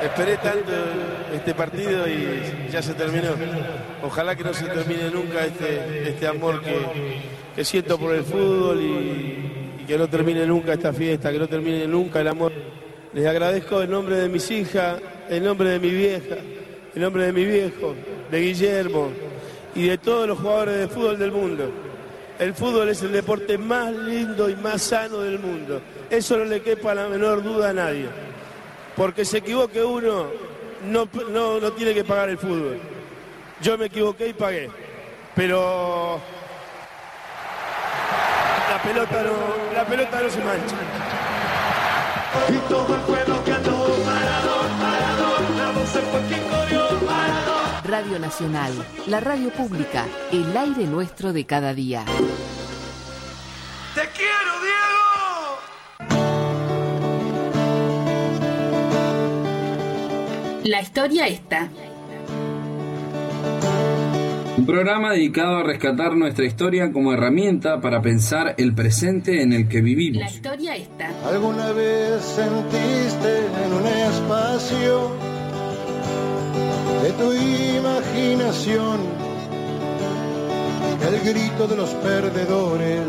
Esperé 0.00 0.36
tanto 0.36 0.70
este 1.34 1.52
partido 1.52 2.06
y 2.06 2.70
ya 2.70 2.80
se 2.80 2.94
terminó. 2.94 3.30
Ojalá 4.00 4.36
que 4.36 4.44
no 4.44 4.54
se 4.54 4.66
termine 4.66 5.10
nunca 5.10 5.44
este, 5.44 6.10
este 6.10 6.28
amor 6.28 6.62
que, 6.62 7.64
siento 7.64 7.98
por 7.98 8.14
el 8.14 8.22
fútbol 8.22 8.80
y, 8.80 9.84
que 9.88 9.98
no 9.98 10.06
termine 10.08 10.46
nunca 10.46 10.74
esta 10.74 10.92
fiesta, 10.92 11.32
que 11.32 11.38
no 11.40 11.48
termine 11.48 11.88
nunca 11.88 12.20
el 12.20 12.28
amor. 12.28 12.52
Les 13.12 13.26
agradezco 13.26 13.82
en 13.82 13.90
nombre 13.90 14.14
de 14.18 14.28
mis 14.28 14.48
hijas, 14.52 15.00
en 15.28 15.42
nombre 15.42 15.70
de 15.70 15.80
mi 15.80 15.90
vieja, 15.90 16.36
en 16.94 17.02
nombre 17.02 17.26
de 17.26 17.32
mi 17.32 17.44
viejo, 17.44 17.96
de 18.30 18.40
Guillermo 18.40 19.08
y 19.74 19.88
de 19.88 19.98
todos 19.98 20.28
los 20.28 20.38
jugadores 20.38 20.78
de 20.78 20.86
fútbol 20.86 21.18
del 21.18 21.32
mundo. 21.32 21.68
El 22.38 22.54
fútbol 22.54 22.88
es 22.88 23.02
el 23.02 23.10
deporte 23.10 23.58
más 23.58 23.92
lindo 23.92 24.48
y 24.48 24.54
más 24.54 24.80
sano 24.80 25.22
del 25.22 25.40
mundo. 25.40 25.80
Eso 26.08 26.36
no 26.36 26.44
le 26.44 26.62
quepa 26.62 26.94
la 26.94 27.08
menor 27.08 27.42
duda 27.42 27.70
a 27.70 27.72
nadie 27.72 28.27
porque 28.98 29.24
se 29.24 29.38
equivoque 29.38 29.82
uno, 29.82 30.26
no, 30.84 31.08
no, 31.30 31.72
tiene 31.72 31.94
que 31.94 32.02
pagar 32.02 32.28
el 32.30 32.36
fútbol. 32.36 32.80
Yo 33.62 33.78
me 33.78 33.86
equivoqué 33.86 34.28
y 34.28 34.32
pagué, 34.32 34.68
pero 35.36 36.20
la 38.70 38.82
pelota 38.82 39.22
no, 39.22 39.72
la 39.74 39.86
pelota 39.86 40.20
no 40.20 40.28
se 40.30 40.38
mancha. 40.42 40.76
Radio 47.84 48.18
Nacional, 48.18 48.72
la 49.06 49.20
radio 49.20 49.50
pública, 49.50 50.06
el 50.32 50.56
aire 50.56 50.84
nuestro 50.84 51.32
de 51.32 51.46
cada 51.46 51.72
día. 51.72 52.04
La 60.68 60.82
historia 60.82 61.26
está. 61.26 61.66
Un 64.58 64.66
programa 64.66 65.12
dedicado 65.12 65.56
a 65.56 65.62
rescatar 65.62 66.14
nuestra 66.14 66.44
historia 66.44 66.92
como 66.92 67.14
herramienta 67.14 67.80
para 67.80 68.02
pensar 68.02 68.54
el 68.58 68.74
presente 68.74 69.40
en 69.40 69.54
el 69.54 69.66
que 69.66 69.80
vivimos. 69.80 70.20
La 70.20 70.28
historia 70.28 70.76
está. 70.76 71.08
¿Alguna 71.26 71.72
vez 71.72 72.22
sentiste 72.22 73.46
en 73.64 73.72
un 73.72 73.86
espacio 73.86 75.10
de 77.02 77.12
tu 77.12 77.32
imaginación 77.78 79.00
el 81.08 81.32
grito 81.32 81.66
de 81.66 81.76
los 81.76 81.88
perdedores? 81.94 83.06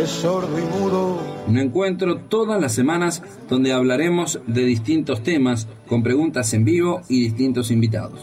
Es 0.00 0.10
sordo 0.10 0.56
y 0.60 0.62
mudo 0.62 1.33
un 1.46 1.58
encuentro 1.58 2.18
todas 2.18 2.60
las 2.60 2.72
semanas 2.72 3.22
donde 3.48 3.72
hablaremos 3.72 4.40
de 4.46 4.64
distintos 4.64 5.22
temas 5.22 5.66
con 5.86 6.02
preguntas 6.02 6.52
en 6.54 6.64
vivo 6.64 7.02
y 7.08 7.20
distintos 7.20 7.70
invitados. 7.70 8.20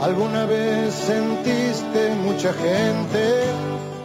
¿Alguna 0.00 0.46
vez 0.46 0.92
sentiste 0.94 2.14
mucha 2.24 2.52
gente? 2.52 3.44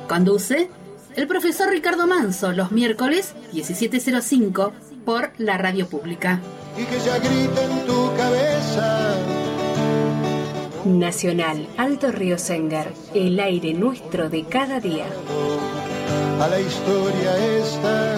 Conduce 0.07 0.69
el 1.15 1.27
profesor 1.27 1.69
Ricardo 1.69 2.07
Manso 2.07 2.51
los 2.51 2.71
miércoles 2.71 3.35
17.05 3.53 4.71
por 5.05 5.31
la 5.37 5.57
radio 5.57 5.87
pública. 5.87 6.39
Y 6.77 6.83
que 6.83 6.99
ya 6.99 7.17
grita 7.17 7.63
en 7.63 7.85
tu 7.87 8.15
cabeza. 8.15 9.15
Nacional 10.85 11.67
Alto 11.77 12.11
Río 12.11 12.37
Senger, 12.37 12.93
el 13.13 13.39
aire 13.39 13.73
nuestro 13.73 14.29
de 14.29 14.43
cada 14.45 14.79
día. 14.79 15.05
A 16.39 16.47
la 16.47 16.59
historia 16.59 17.57
esta 17.57 18.15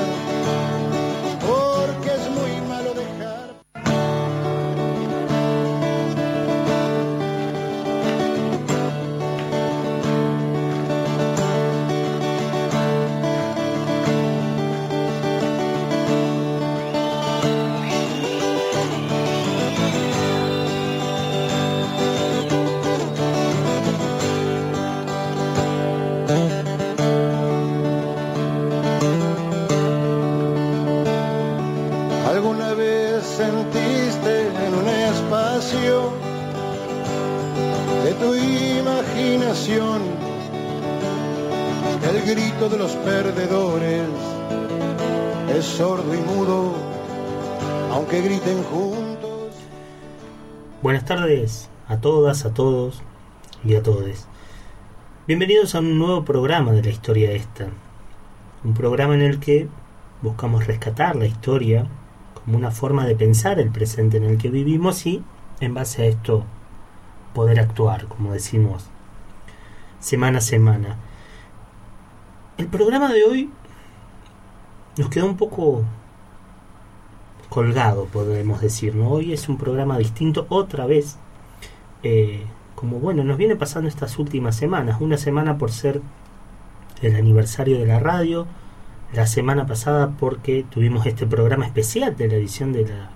de 42.69 42.77
los 42.77 42.91
perdedores 42.97 44.07
es 45.49 45.65
sordo 45.65 46.13
y 46.13 46.19
mudo, 46.19 46.75
aunque 47.91 48.21
griten 48.21 48.61
juntos. 48.63 49.55
Buenas 50.83 51.05
tardes 51.05 51.69
a 51.87 51.97
todas, 51.97 52.45
a 52.45 52.53
todos 52.53 53.01
y 53.65 53.73
a 53.73 53.81
todes. 53.81 54.27
Bienvenidos 55.27 55.73
a 55.73 55.79
un 55.79 55.97
nuevo 55.97 56.23
programa 56.23 56.71
de 56.71 56.83
la 56.83 56.89
historia 56.91 57.31
esta. 57.31 57.69
Un 58.63 58.75
programa 58.75 59.15
en 59.15 59.21
el 59.21 59.39
que 59.39 59.67
buscamos 60.21 60.67
rescatar 60.67 61.15
la 61.15 61.25
historia 61.25 61.87
como 62.35 62.57
una 62.57 62.69
forma 62.69 63.07
de 63.07 63.15
pensar 63.15 63.59
el 63.59 63.71
presente 63.71 64.17
en 64.17 64.25
el 64.25 64.37
que 64.37 64.51
vivimos 64.51 65.03
y, 65.07 65.23
en 65.61 65.73
base 65.73 66.03
a 66.03 66.05
esto, 66.07 66.43
poder 67.33 67.59
actuar, 67.59 68.07
como 68.07 68.33
decimos, 68.33 68.85
semana 69.99 70.39
a 70.39 70.41
semana. 70.41 70.97
El 72.57 72.67
programa 72.67 73.13
de 73.13 73.23
hoy 73.23 73.49
nos 74.97 75.09
quedó 75.09 75.25
un 75.27 75.37
poco 75.37 75.83
colgado, 77.49 78.05
podemos 78.05 78.61
decir, 78.61 78.95
¿no? 78.95 79.09
Hoy 79.09 79.33
es 79.33 79.47
un 79.47 79.57
programa 79.57 79.97
distinto 79.97 80.45
otra 80.49 80.85
vez. 80.85 81.17
Eh, 82.03 82.43
como 82.75 82.99
bueno, 82.99 83.23
nos 83.23 83.37
viene 83.37 83.55
pasando 83.55 83.87
estas 83.87 84.17
últimas 84.19 84.55
semanas. 84.55 84.99
Una 84.99 85.17
semana 85.17 85.57
por 85.57 85.71
ser 85.71 86.01
el 87.01 87.15
aniversario 87.15 87.77
de 87.77 87.85
la 87.85 87.99
radio. 87.99 88.47
La 89.13 89.27
semana 89.27 89.67
pasada 89.67 90.13
porque 90.19 90.65
tuvimos 90.69 91.05
este 91.05 91.27
programa 91.27 91.65
especial 91.65 92.15
de 92.15 92.27
la 92.27 92.35
edición 92.35 92.71
de 92.73 92.87
la, 92.87 93.09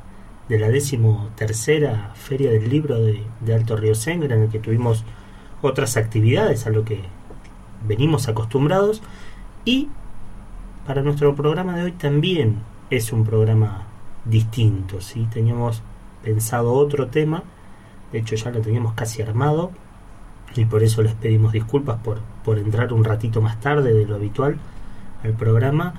de 0.49 0.59
la 0.59 0.69
décimo 0.69 1.29
tercera 1.35 2.11
Feria 2.15 2.51
del 2.51 2.69
Libro 2.69 2.99
de, 2.99 3.23
de 3.41 3.53
Alto 3.53 3.75
Río 3.75 3.95
Sangre, 3.95 4.35
en 4.35 4.43
el 4.43 4.49
que 4.49 4.59
tuvimos 4.59 5.03
otras 5.61 5.97
actividades 5.97 6.67
a 6.67 6.69
lo 6.69 6.85
que 6.85 7.01
venimos 7.87 8.27
acostumbrados. 8.27 9.01
Y 9.63 9.89
para 10.85 11.01
nuestro 11.01 11.35
programa 11.35 11.75
de 11.75 11.83
hoy 11.83 11.91
también 11.91 12.59
es 12.89 13.11
un 13.11 13.23
programa 13.23 13.87
distinto, 14.25 15.01
¿sí? 15.01 15.27
Teníamos 15.31 15.81
pensado 16.23 16.73
otro 16.73 17.07
tema, 17.07 17.43
de 18.11 18.19
hecho 18.19 18.35
ya 18.35 18.51
lo 18.51 18.61
teníamos 18.61 18.93
casi 18.93 19.21
armado 19.21 19.71
y 20.55 20.65
por 20.65 20.83
eso 20.83 21.01
les 21.01 21.13
pedimos 21.13 21.53
disculpas 21.53 21.99
por, 21.99 22.19
por 22.43 22.57
entrar 22.57 22.93
un 22.93 23.03
ratito 23.03 23.41
más 23.41 23.59
tarde 23.59 23.93
de 23.93 24.05
lo 24.05 24.15
habitual 24.15 24.57
al 25.23 25.33
programa, 25.33 25.95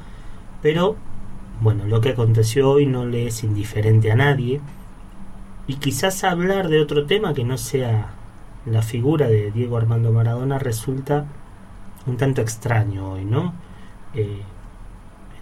pero 0.62 0.96
bueno, 1.60 1.86
lo 1.86 2.00
que 2.00 2.10
aconteció 2.10 2.70
hoy 2.70 2.86
no 2.86 3.06
le 3.06 3.26
es 3.28 3.42
indiferente 3.42 4.12
a 4.12 4.16
nadie 4.16 4.60
y 5.66 5.76
quizás 5.76 6.22
hablar 6.24 6.68
de 6.68 6.80
otro 6.80 7.06
tema 7.06 7.34
que 7.34 7.44
no 7.44 7.56
sea 7.58 8.10
la 8.66 8.82
figura 8.82 9.28
de 9.28 9.50
Diego 9.52 9.76
Armando 9.76 10.12
Maradona 10.12 10.58
resulta 10.58 11.26
un 12.06 12.16
tanto 12.16 12.42
extraño 12.42 13.12
hoy, 13.12 13.24
¿no? 13.24 13.54
Eh, 14.14 14.42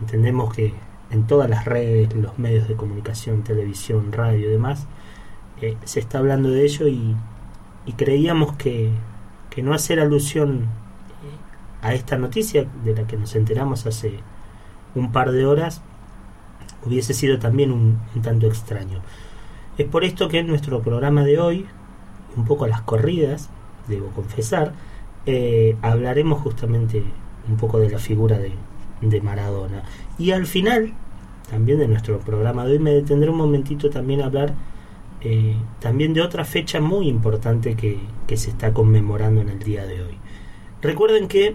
entendemos 0.01 0.55
que 0.55 0.73
en 1.11 1.27
todas 1.27 1.51
las 1.51 1.65
redes, 1.65 2.15
los 2.15 2.39
medios 2.39 2.69
de 2.69 2.75
comunicación, 2.75 3.43
televisión, 3.43 4.13
radio 4.13 4.49
y 4.49 4.51
demás, 4.51 4.87
eh, 5.61 5.77
se 5.85 6.01
está 6.01 6.19
hablando 6.19 6.51
de 6.51 6.65
ello 6.65 6.89
y, 6.89 7.17
creíamos 7.97 8.55
que, 8.57 8.91
que, 9.51 9.63
no 9.63 9.75
hacer 9.75 10.01
alusión 10.01 10.63
eh, 10.63 11.87
a 11.87 11.95
esta 11.95 12.17
noticia 12.17 12.67
de 12.85 12.95
la 12.95 13.07
que 13.07 13.17
nos 13.17 13.35
enteramos 13.35 13.87
hace 13.87 14.21
un 14.95 15.13
par 15.13 15.33
de 15.33 15.45
horas 15.45 15.83
hubiese 16.87 17.15
sido 17.15 17.39
también 17.39 17.73
un, 17.73 17.99
tanto 18.23 18.47
extraño. 18.47 19.01
Es 19.79 19.87
por 19.87 20.05
esto 20.05 20.29
que 20.29 20.39
en 20.39 20.47
nuestro 20.47 20.83
programa 20.83 21.25
de 21.25 21.39
hoy, 21.39 21.67
un 22.37 22.45
poco 22.45 22.65
a 22.65 22.69
las 22.69 22.83
corridas, 22.83 23.51
debo 23.89 24.09
confesar, 24.09 24.73
eh, 25.27 25.77
hablaremos 25.83 26.41
justamente 26.43 27.03
un 27.49 27.57
poco 27.57 27.79
de 27.79 27.91
la 27.91 27.99
figura 27.99 28.39
de, 28.39 28.53
Maradona. 29.23 29.83
Y 30.19 30.31
al 30.31 30.47
final, 30.47 30.95
también 31.51 31.79
de 31.79 31.87
nuestro 31.87 32.21
programa 32.21 32.65
de 32.65 32.73
hoy, 32.73 32.79
me 32.79 32.93
detendré 32.93 33.29
un 33.29 33.37
momentito 33.37 33.91
también 33.91 34.23
a 34.23 34.27
hablar 34.27 34.55
eh, 35.21 35.57
también 35.79 36.15
de 36.15 36.23
otra 36.23 36.47
fecha 36.47 36.81
muy 36.81 37.09
importante 37.09 37.75
que, 37.75 37.99
que 38.27 38.39
se 38.39 38.49
está 38.49 38.73
conmemorando 38.73 39.43
en 39.43 39.51
el 39.51 39.59
día 39.59 39.85
de 39.85 40.03
hoy. 40.03 40.17
Recuerden 40.81 41.29
que 41.29 41.55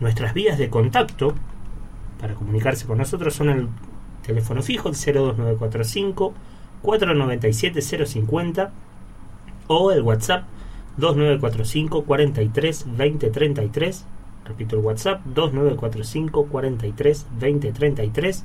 nuestras 0.00 0.34
vías 0.34 0.58
de 0.58 0.68
contacto 0.68 1.34
para 2.20 2.34
comunicarse 2.34 2.86
con 2.86 2.98
nosotros 2.98 3.34
son 3.34 3.48
el 3.48 3.68
teléfono 4.28 4.62
fijo, 4.62 4.90
el 4.90 4.94
02945 4.94 6.34
497 6.82 8.06
050 8.06 8.70
o 9.68 9.90
el 9.90 10.02
WhatsApp 10.02 10.44
2945 10.98 12.04
43 12.04 12.86
20 12.96 13.30
33 13.30 14.04
repito 14.44 14.76
el 14.76 14.84
WhatsApp 14.84 15.24
2945 15.24 16.46
43 16.46 17.26
20 17.40 17.72
33 17.72 18.44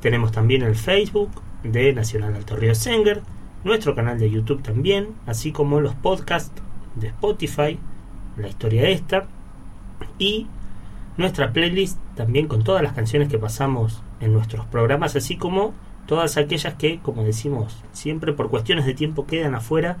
tenemos 0.00 0.32
también 0.32 0.62
el 0.62 0.74
Facebook 0.74 1.30
de 1.62 1.92
Nacional 1.92 2.34
Alto 2.34 2.56
Río 2.56 2.74
Senger 2.74 3.22
nuestro 3.64 3.94
canal 3.94 4.18
de 4.18 4.30
YouTube 4.30 4.62
también 4.62 5.08
así 5.26 5.52
como 5.52 5.80
los 5.80 5.94
podcasts 5.94 6.52
de 6.96 7.08
Spotify 7.08 7.78
la 8.36 8.48
historia 8.48 8.88
esta 8.88 9.26
y 10.18 10.46
nuestra 11.16 11.52
playlist 11.52 11.98
también 12.14 12.46
con 12.46 12.62
todas 12.64 12.82
las 12.82 12.92
canciones 12.92 13.28
que 13.28 13.38
pasamos 13.38 14.02
en 14.20 14.32
nuestros 14.32 14.66
programas 14.66 15.16
así 15.16 15.36
como 15.36 15.74
todas 16.06 16.36
aquellas 16.36 16.74
que 16.74 17.00
como 17.00 17.24
decimos 17.24 17.76
siempre 17.92 18.32
por 18.32 18.50
cuestiones 18.50 18.86
de 18.86 18.94
tiempo 18.94 19.26
quedan 19.26 19.54
afuera 19.54 19.98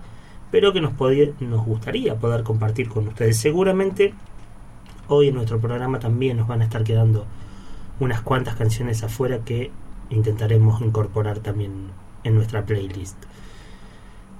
pero 0.50 0.72
que 0.72 0.80
nos, 0.80 0.92
nos 1.40 1.64
gustaría 1.64 2.16
poder 2.16 2.42
compartir 2.42 2.88
con 2.88 3.08
ustedes. 3.08 3.38
Seguramente 3.38 4.14
hoy 5.08 5.28
en 5.28 5.34
nuestro 5.34 5.60
programa 5.60 5.98
también 5.98 6.36
nos 6.36 6.48
van 6.48 6.60
a 6.60 6.64
estar 6.64 6.84
quedando 6.84 7.26
unas 8.00 8.20
cuantas 8.22 8.56
canciones 8.56 9.02
afuera 9.02 9.40
que 9.44 9.70
intentaremos 10.10 10.80
incorporar 10.80 11.40
también 11.40 11.88
en 12.24 12.34
nuestra 12.34 12.64
playlist. 12.64 13.16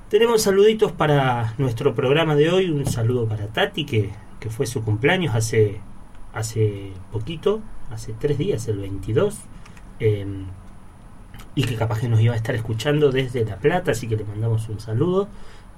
Tenemos 0.09 0.43
saluditos 0.43 0.93
para 0.93 1.55
nuestro 1.59 1.95
programa 1.95 2.35
de 2.35 2.51
hoy, 2.51 2.71
un 2.71 2.87
saludo 2.87 3.27
para 3.27 3.49
Tati 3.49 3.85
que, 3.85 4.11
que 4.41 4.49
fue 4.49 4.67
su 4.67 4.83
cumpleaños 4.83 5.35
hace, 5.35 5.81
hace 6.33 6.93
poquito, 7.13 7.61
hace 7.91 8.15
tres 8.19 8.39
días, 8.39 8.69
el 8.69 8.79
22, 8.79 9.39
em, 10.00 10.47
y 11.55 11.65
que 11.65 11.77
capaz 11.77 12.00
que 12.00 12.09
nos 12.09 12.21
iba 12.21 12.35
a 12.35 12.37
estar 12.37 12.55
escuchando 12.55 13.11
desde 13.11 13.45
La 13.45 13.56
Plata, 13.56 13.93
así 13.93 14.06
que 14.09 14.17
le 14.17 14.25
mandamos 14.25 14.69
un 14.69 14.81
saludo. 14.81 15.29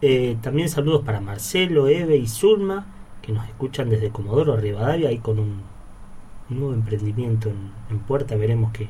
Eh, 0.02 0.36
también 0.42 0.68
saludos 0.68 1.02
para 1.04 1.20
Marcelo, 1.20 1.88
Eve 1.88 2.16
y 2.16 2.26
Zulma, 2.26 2.86
que 3.22 3.32
nos 3.32 3.46
escuchan 3.46 3.90
desde 3.90 4.10
Comodoro 4.10 4.56
Rivadavia 4.56 5.12
y 5.12 5.18
con 5.18 5.38
un, 5.38 5.62
nuevo 6.50 6.74
emprendimiento 6.74 7.48
en, 7.48 7.98
puerta, 8.00 8.34
veremos 8.36 8.72
qué, 8.72 8.88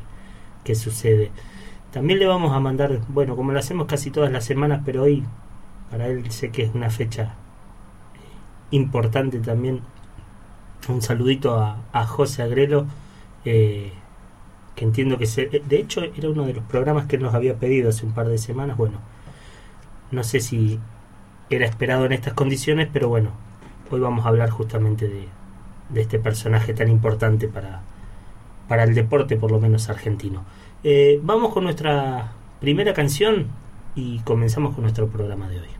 qué, 0.65 0.75
sucede. 0.75 1.31
También 1.93 2.19
le 2.19 2.27
vamos 2.27 2.53
a 2.53 2.61
mandar, 2.61 3.01
bueno, 3.09 3.37
como 3.37 3.53
lo 3.53 3.59
hacemos 3.59 3.87
casi 3.87 4.11
todas 4.11 4.33
las 4.33 4.45
semanas, 4.45 4.83
pero 4.85 5.03
hoy 5.03 5.25
para 5.91 6.07
él 6.07 6.31
sé 6.31 6.51
que 6.51 6.63
es 6.63 6.75
una 6.75 6.91
fecha 6.91 7.23
eh, 7.23 7.27
importante 8.71 9.41
también. 9.41 9.81
Un 10.89 11.03
saludito 11.03 11.57
a, 11.93 12.07
José 12.07 12.43
Agrelo, 12.43 12.87
eh, 13.45 13.93
entiendo 14.85 15.19
que 15.19 15.27
se, 15.27 15.47
de 15.47 15.77
hecho 15.79 16.03
era 16.03 16.31
uno 16.31 16.47
de 16.47 16.55
los 16.55 16.65
programas 16.65 17.07
que 17.07 17.17
él 17.17 17.23
nos 17.23 17.35
había 17.35 17.57
pedido 17.57 17.91
hace 17.91 18.07
un 18.07 18.13
par 18.13 18.29
de 18.29 18.39
semanas. 18.39 18.77
Bueno, 18.77 18.99
no 20.11 20.25
sé 20.25 20.41
si 20.41 20.79
era 21.51 21.67
esperado 21.67 22.07
en 22.07 22.13
estas 22.13 22.35
condiciones, 22.35 22.89
pero 22.93 23.09
bueno, 23.09 23.31
hoy 23.91 24.01
vamos 24.01 24.25
a 24.25 24.29
hablar 24.29 24.51
justamente 24.51 25.09
de, 25.09 25.29
este 26.01 26.21
personaje 26.21 26.73
tan 26.73 26.89
importante 26.89 27.49
para, 27.49 27.83
para 28.69 28.85
el 28.85 28.95
deporte, 28.95 29.37
por 29.37 29.51
lo 29.51 29.59
menos 29.61 29.89
argentino. 29.89 30.45
Eh, 30.85 31.21
vamos 31.23 31.53
con 31.53 31.65
nuestra 31.65 32.33
primera 32.61 32.95
canción 32.95 33.49
y 33.97 34.21
comenzamos 34.21 34.75
con 34.75 34.83
nuestro 34.83 35.09
programa 35.09 35.49
de 35.49 35.61
hoy. 35.61 35.80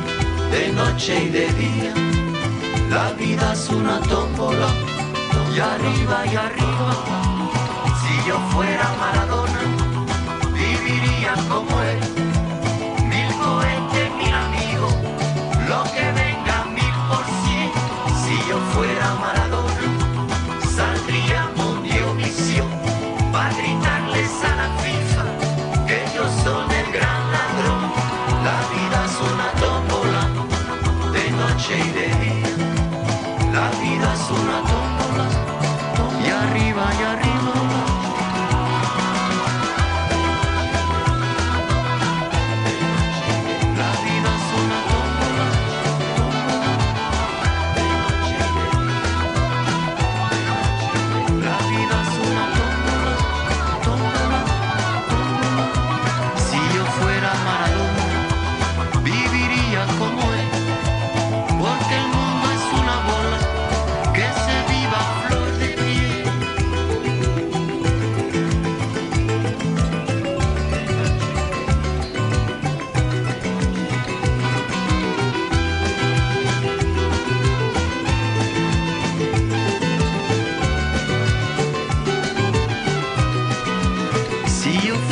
de 0.51 0.71
noche 0.73 1.23
y 1.23 1.29
de 1.29 1.47
día. 1.53 1.93
La 2.89 3.13
vida 3.13 3.53
es 3.53 3.69
una 3.69 3.99
tómbola, 4.01 4.67
y 5.55 5.59
arriba 5.59 6.25
y 6.31 6.35
arriba. 6.35 6.93
Si 8.01 8.13
yo 8.27 8.37
fuera 8.51 8.87
Maradona, 8.99 9.50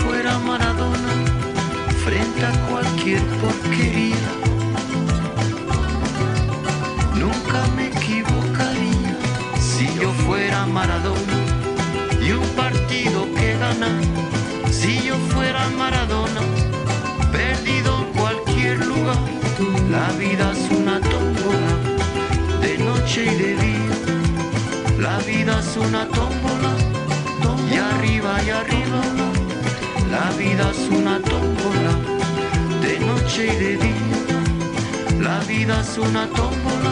fuera 0.04 0.38
Maradona, 0.40 1.14
frente 2.04 2.46
a 2.46 2.52
cualquier 2.70 3.22
porquería. 3.42 4.30
Nunca 7.16 7.60
me 7.76 7.88
equivocaría 7.88 9.18
si 9.60 9.86
yo 10.00 10.12
fuera 10.26 10.66
Maradona 10.66 11.38
y 12.22 12.32
un 12.32 12.48
partido 12.56 13.28
que 13.36 13.58
gana. 13.58 13.90
Si 14.72 15.02
yo 15.08 15.16
fuera 15.32 15.68
Maradona, 15.78 16.42
perdido 17.32 18.00
en 18.00 18.20
cualquier 18.20 18.86
lugar. 18.86 19.18
La 19.90 20.08
vida 20.18 20.52
es 20.54 20.72
una 20.72 21.00
tómbola, 21.02 21.74
de 22.62 22.78
noche 22.78 23.26
y 23.26 23.36
de 23.44 23.56
día. 23.56 23.96
La 25.00 25.18
vida 25.20 25.60
es 25.60 25.76
una 25.78 26.06
tómbola, 26.08 26.72
y 27.72 27.76
arriba 27.78 28.42
y 28.46 28.50
arriba. 28.50 29.19
La 30.20 30.32
vida 30.32 30.70
es 30.72 30.90
una 30.90 31.18
tómbola, 31.22 31.94
de 32.82 33.00
noche 33.00 33.48
y 33.54 33.56
de 33.56 33.78
día. 33.78 34.20
La 35.22 35.40
vida 35.46 35.80
es 35.80 35.98
una 35.98 36.28
tómbola, 36.28 36.92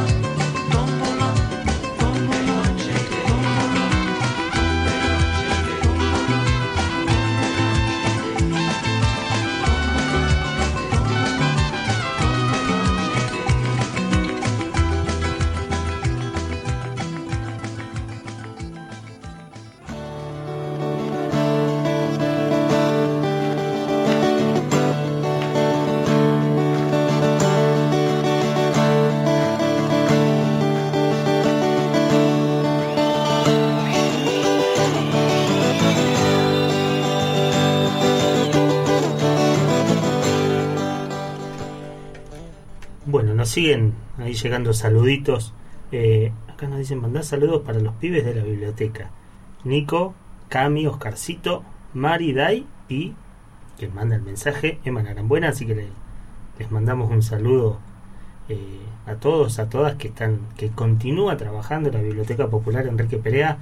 siguen 43.57 43.93
ahí 44.19 44.35
llegando 44.35 44.71
saluditos. 44.71 45.51
Eh, 45.91 46.31
acá 46.47 46.67
nos 46.67 46.77
dicen 46.77 47.01
mandar 47.01 47.23
saludos 47.23 47.63
para 47.65 47.79
los 47.79 47.95
pibes 47.95 48.23
de 48.23 48.35
la 48.35 48.43
biblioteca. 48.43 49.09
Nico, 49.63 50.13
Cami, 50.47 50.85
Oscarcito, 50.85 51.63
Mari, 51.95 52.33
Dai 52.33 52.67
y 52.87 53.13
quien 53.79 53.95
manda 53.95 54.15
el 54.15 54.21
mensaje, 54.21 54.77
Emma 54.85 55.01
Narambuena, 55.01 55.49
así 55.49 55.65
que 55.65 55.73
le- 55.73 55.87
les 56.59 56.69
mandamos 56.69 57.09
un 57.09 57.23
saludo 57.23 57.79
eh, 58.47 58.79
a 59.07 59.15
todos, 59.15 59.57
a 59.57 59.69
todas 59.69 59.95
que 59.95 60.09
están, 60.09 60.39
que 60.55 60.69
continúa 60.69 61.35
trabajando 61.35 61.89
la 61.91 61.99
Biblioteca 62.01 62.47
Popular 62.49 62.85
Enrique 62.85 63.17
Perea. 63.17 63.57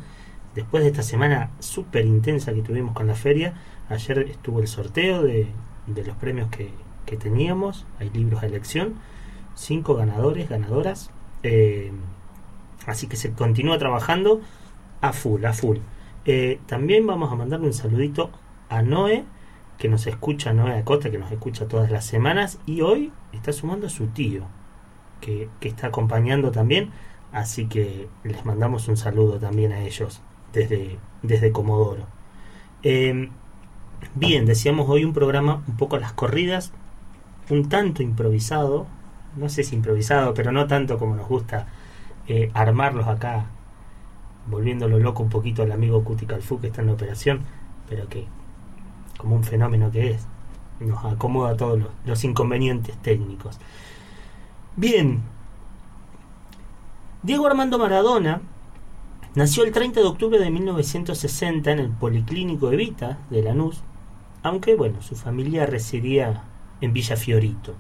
Después 0.56 0.84
de 0.84 0.90
esta 0.90 1.04
semana 1.04 1.52
súper 1.60 2.06
intensa 2.06 2.54
que 2.54 2.62
tuvimos 2.62 2.94
con 2.94 3.08
la 3.08 3.16
feria, 3.16 3.54
ayer 3.88 4.20
estuvo 4.30 4.60
el 4.60 4.68
sorteo 4.68 5.24
de, 5.24 5.48
de 5.88 6.04
los 6.04 6.18
premios 6.18 6.50
que, 6.50 6.70
que 7.06 7.16
teníamos, 7.16 7.86
hay 7.98 8.10
libros 8.10 8.44
a 8.44 8.48
elección, 8.48 8.96
cinco 9.56 9.96
ganadores, 9.96 10.50
ganadoras, 10.50 11.10
eh, 11.44 11.92
así 12.86 13.08
que 13.08 13.16
se 13.16 13.32
continúa 13.32 13.78
trabajando 13.78 14.42
a 15.02 15.14
full, 15.14 15.44
a 15.46 15.54
full. 15.54 15.78
Eh, 16.26 16.60
también 16.66 17.08
vamos 17.08 17.32
a 17.32 17.36
mandarle 17.36 17.68
un 17.68 17.74
saludito 17.74 18.30
a 18.70 18.82
Noé, 18.82 19.24
que 19.78 19.90
nos 19.90 20.08
escucha, 20.08 20.54
Noé 20.54 20.80
Acosta, 20.80 21.10
que 21.12 21.18
nos 21.18 21.32
escucha 21.32 21.68
todas 21.68 21.92
las 21.92 22.06
semanas, 22.06 22.60
y 22.66 22.82
hoy 22.82 23.12
está 23.34 23.52
sumando 23.54 23.88
a 23.88 23.90
su 23.90 24.08
tío, 24.08 24.44
que, 25.22 25.50
que 25.60 25.68
está 25.68 25.88
acompañando 25.88 26.52
también, 26.52 26.92
así 27.32 27.66
que 27.68 28.08
les 28.24 28.46
mandamos 28.46 28.88
un 28.88 28.98
saludo 28.98 29.40
también 29.40 29.72
a 29.72 29.82
ellos 29.82 30.22
desde, 30.54 30.98
desde 31.22 31.52
Comodoro. 31.52 32.06
Eh, 32.84 33.30
bien, 34.14 34.46
decíamos 34.46 34.88
hoy 34.90 35.04
un 35.04 35.14
programa 35.14 35.64
un 35.68 35.78
poco 35.78 35.96
a 35.96 36.00
las 36.00 36.14
corridas, 36.14 36.72
un 37.50 37.70
tanto 37.70 38.02
improvisado, 38.02 38.88
no 39.36 39.50
sé 39.50 39.64
si 39.64 39.76
improvisado, 39.76 40.34
pero 40.34 40.52
no 40.52 40.68
tanto 40.68 40.98
como 40.98 41.16
nos 41.16 41.28
gusta 41.28 41.68
eh, 42.28 42.50
armarlos 42.54 43.08
acá, 43.08 43.46
volviéndolo 44.48 45.00
loco 45.00 45.24
un 45.24 45.30
poquito 45.30 45.64
al 45.64 45.72
amigo 45.72 46.04
Cuti 46.04 46.26
Calfú 46.26 46.60
que 46.60 46.68
está 46.68 46.82
en 46.82 46.88
la 46.88 46.94
operación, 46.94 47.42
pero 47.90 48.08
que, 48.08 48.26
como 49.18 49.36
un 49.36 49.44
fenómeno 49.44 49.92
que 49.92 50.12
es, 50.12 50.28
nos 50.80 51.04
acomoda 51.06 51.56
todos 51.56 51.82
los, 52.06 52.24
inconvenientes 52.24 52.96
técnicos. 52.98 53.60
Bien, 54.76 55.22
Diego 57.24 57.48
Armando 57.48 57.78
Maradona 57.78 58.42
nació 59.36 59.64
el 59.64 59.72
30 59.72 60.02
de 60.02 60.06
octubre 60.06 60.40
de 60.40 60.50
1960 60.50 61.72
en 61.72 61.80
el 61.80 61.90
Policlínico 61.90 62.72
Evita 62.72 63.20
de 63.30 63.42
Lanús, 63.42 63.82
aunque 64.44 64.76
bueno, 64.76 65.02
su 65.02 65.16
familia 65.16 65.66
residía 65.66 66.44
en 66.82 66.94
Villa 66.94 67.16
Fiorito. 67.16 67.74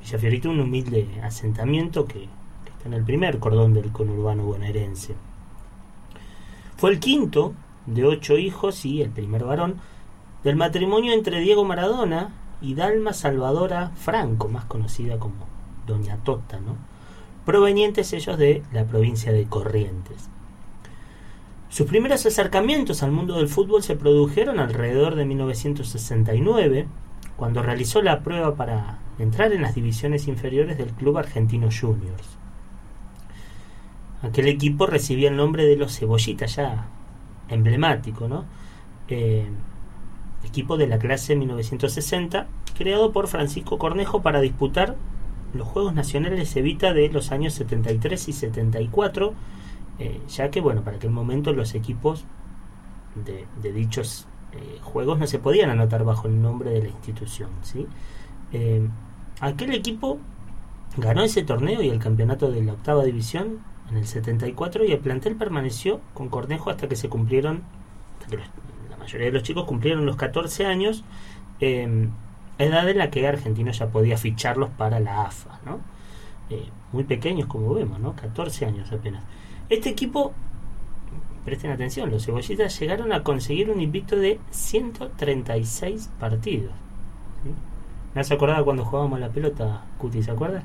Villa 0.00 0.18
Fiorito, 0.18 0.50
un 0.50 0.60
humilde 0.60 1.08
asentamiento 1.22 2.06
que, 2.06 2.20
que 2.20 2.70
está 2.76 2.88
en 2.88 2.94
el 2.94 3.04
primer 3.04 3.38
cordón 3.38 3.74
del 3.74 3.90
conurbano 3.90 4.44
bonaerense. 4.44 5.14
Fue 6.76 6.90
el 6.90 7.00
quinto 7.00 7.54
de 7.86 8.04
ocho 8.04 8.38
hijos 8.38 8.84
y 8.84 9.02
el 9.02 9.10
primer 9.10 9.44
varón 9.44 9.76
del 10.44 10.56
matrimonio 10.56 11.12
entre 11.12 11.40
Diego 11.40 11.64
Maradona 11.64 12.30
y 12.60 12.74
Dalma 12.74 13.12
Salvadora 13.12 13.90
Franco, 13.96 14.48
más 14.48 14.64
conocida 14.64 15.18
como 15.18 15.46
Doña 15.86 16.18
Tota, 16.18 16.60
¿no? 16.60 16.76
provenientes 17.48 18.12
ellos 18.12 18.36
de 18.36 18.62
la 18.72 18.84
provincia 18.84 19.32
de 19.32 19.46
Corrientes. 19.46 20.28
Sus 21.70 21.86
primeros 21.86 22.26
acercamientos 22.26 23.02
al 23.02 23.10
mundo 23.10 23.36
del 23.36 23.48
fútbol 23.48 23.82
se 23.82 23.96
produjeron 23.96 24.60
alrededor 24.60 25.14
de 25.14 25.24
1969, 25.24 26.86
cuando 27.36 27.62
realizó 27.62 28.02
la 28.02 28.20
prueba 28.20 28.54
para 28.54 28.98
entrar 29.18 29.52
en 29.52 29.62
las 29.62 29.74
divisiones 29.74 30.28
inferiores 30.28 30.78
del 30.78 30.90
Club 30.92 31.18
Argentino 31.18 31.68
Juniors. 31.70 32.38
Aquel 34.22 34.48
equipo 34.48 34.86
recibía 34.86 35.28
el 35.28 35.36
nombre 35.36 35.64
de 35.64 35.76
los 35.76 35.96
Cebollitas, 35.96 36.56
ya 36.56 36.86
emblemático, 37.48 38.28
¿no? 38.28 38.44
Eh, 39.08 39.46
equipo 40.44 40.76
de 40.76 40.86
la 40.86 40.98
clase 40.98 41.36
1960, 41.36 42.46
creado 42.76 43.12
por 43.12 43.28
Francisco 43.28 43.78
Cornejo 43.78 44.22
para 44.22 44.40
disputar 44.40 44.96
los 45.54 45.66
Juegos 45.66 45.94
Nacionales 45.94 46.54
Evita 46.56 46.92
de 46.92 47.08
los 47.08 47.32
años 47.32 47.54
73 47.54 48.28
y 48.28 48.32
74, 48.32 49.34
eh, 49.98 50.20
ya 50.28 50.50
que, 50.50 50.60
bueno, 50.60 50.82
para 50.82 50.96
aquel 50.96 51.10
momento 51.10 51.52
los 51.52 51.74
equipos 51.74 52.24
de, 53.24 53.72
dichos 53.72 54.26
eh, 54.52 54.78
juegos 54.82 55.18
no 55.18 55.26
se 55.26 55.38
podían 55.38 55.70
anotar 55.70 56.04
bajo 56.04 56.28
el 56.28 56.40
nombre 56.40 56.70
de 56.70 56.82
la 56.82 56.88
institución. 56.88 57.50
¿sí? 57.62 57.86
Aquel 59.40 59.74
equipo 59.74 60.18
ganó 60.96 61.22
ese 61.22 61.42
torneo 61.42 61.82
y 61.82 61.88
el 61.88 61.98
campeonato 61.98 62.50
de 62.50 62.62
la 62.62 62.72
octava 62.72 63.04
división 63.04 63.60
en 63.90 63.98
el 63.98 64.06
74 64.06 64.84
y 64.84 64.92
el 64.92 64.98
plantel 64.98 65.36
permaneció 65.36 66.00
con 66.14 66.28
Cornejo 66.28 66.70
hasta 66.70 66.88
que 66.88 66.96
se 66.96 67.08
cumplieron, 67.08 67.62
hasta 68.20 68.30
que 68.30 68.36
la 68.90 68.96
mayoría 68.98 69.26
de 69.26 69.32
los 69.32 69.42
chicos 69.42 69.64
cumplieron 69.64 70.04
los 70.04 70.16
14 70.16 70.66
años, 70.66 71.04
eh, 71.60 72.08
edad 72.58 72.88
en 72.88 72.98
la 72.98 73.10
que 73.10 73.26
Argentinos 73.26 73.78
ya 73.78 73.88
podía 73.88 74.18
ficharlos 74.18 74.70
para 74.70 75.00
la 75.00 75.22
AFA, 75.22 75.60
¿no? 75.64 75.80
Eh, 76.50 76.68
muy 76.92 77.04
pequeños 77.04 77.46
como 77.46 77.72
vemos, 77.74 78.00
¿no? 78.00 78.14
14 78.14 78.66
años 78.66 78.90
apenas. 78.92 79.22
Este 79.68 79.90
equipo, 79.90 80.32
presten 81.44 81.70
atención, 81.70 82.10
los 82.10 82.24
cebollitas 82.26 82.78
llegaron 82.78 83.12
a 83.12 83.22
conseguir 83.22 83.70
un 83.70 83.80
invicto 83.80 84.16
de 84.16 84.40
136 84.50 86.10
partidos. 86.18 86.72
¿sí? 87.44 87.50
¿Me 88.14 88.20
has 88.20 88.30
acordado 88.30 88.64
cuando 88.64 88.84
jugábamos 88.84 89.20
la 89.20 89.28
pelota, 89.28 89.84
Cuti, 89.98 90.22
se 90.22 90.30
acuerda? 90.30 90.62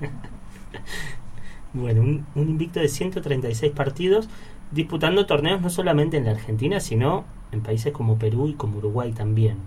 bueno, 1.72 2.02
un, 2.02 2.26
un 2.34 2.48
invicto 2.48 2.80
de 2.80 2.88
136 2.88 3.72
partidos 3.72 4.28
disputando 4.70 5.26
torneos 5.26 5.60
no 5.60 5.70
solamente 5.70 6.16
en 6.16 6.24
la 6.24 6.32
Argentina, 6.32 6.80
sino 6.80 7.24
en 7.52 7.62
países 7.62 7.92
como 7.92 8.18
Perú 8.18 8.48
y 8.48 8.54
como 8.54 8.78
Uruguay 8.78 9.12
también. 9.12 9.58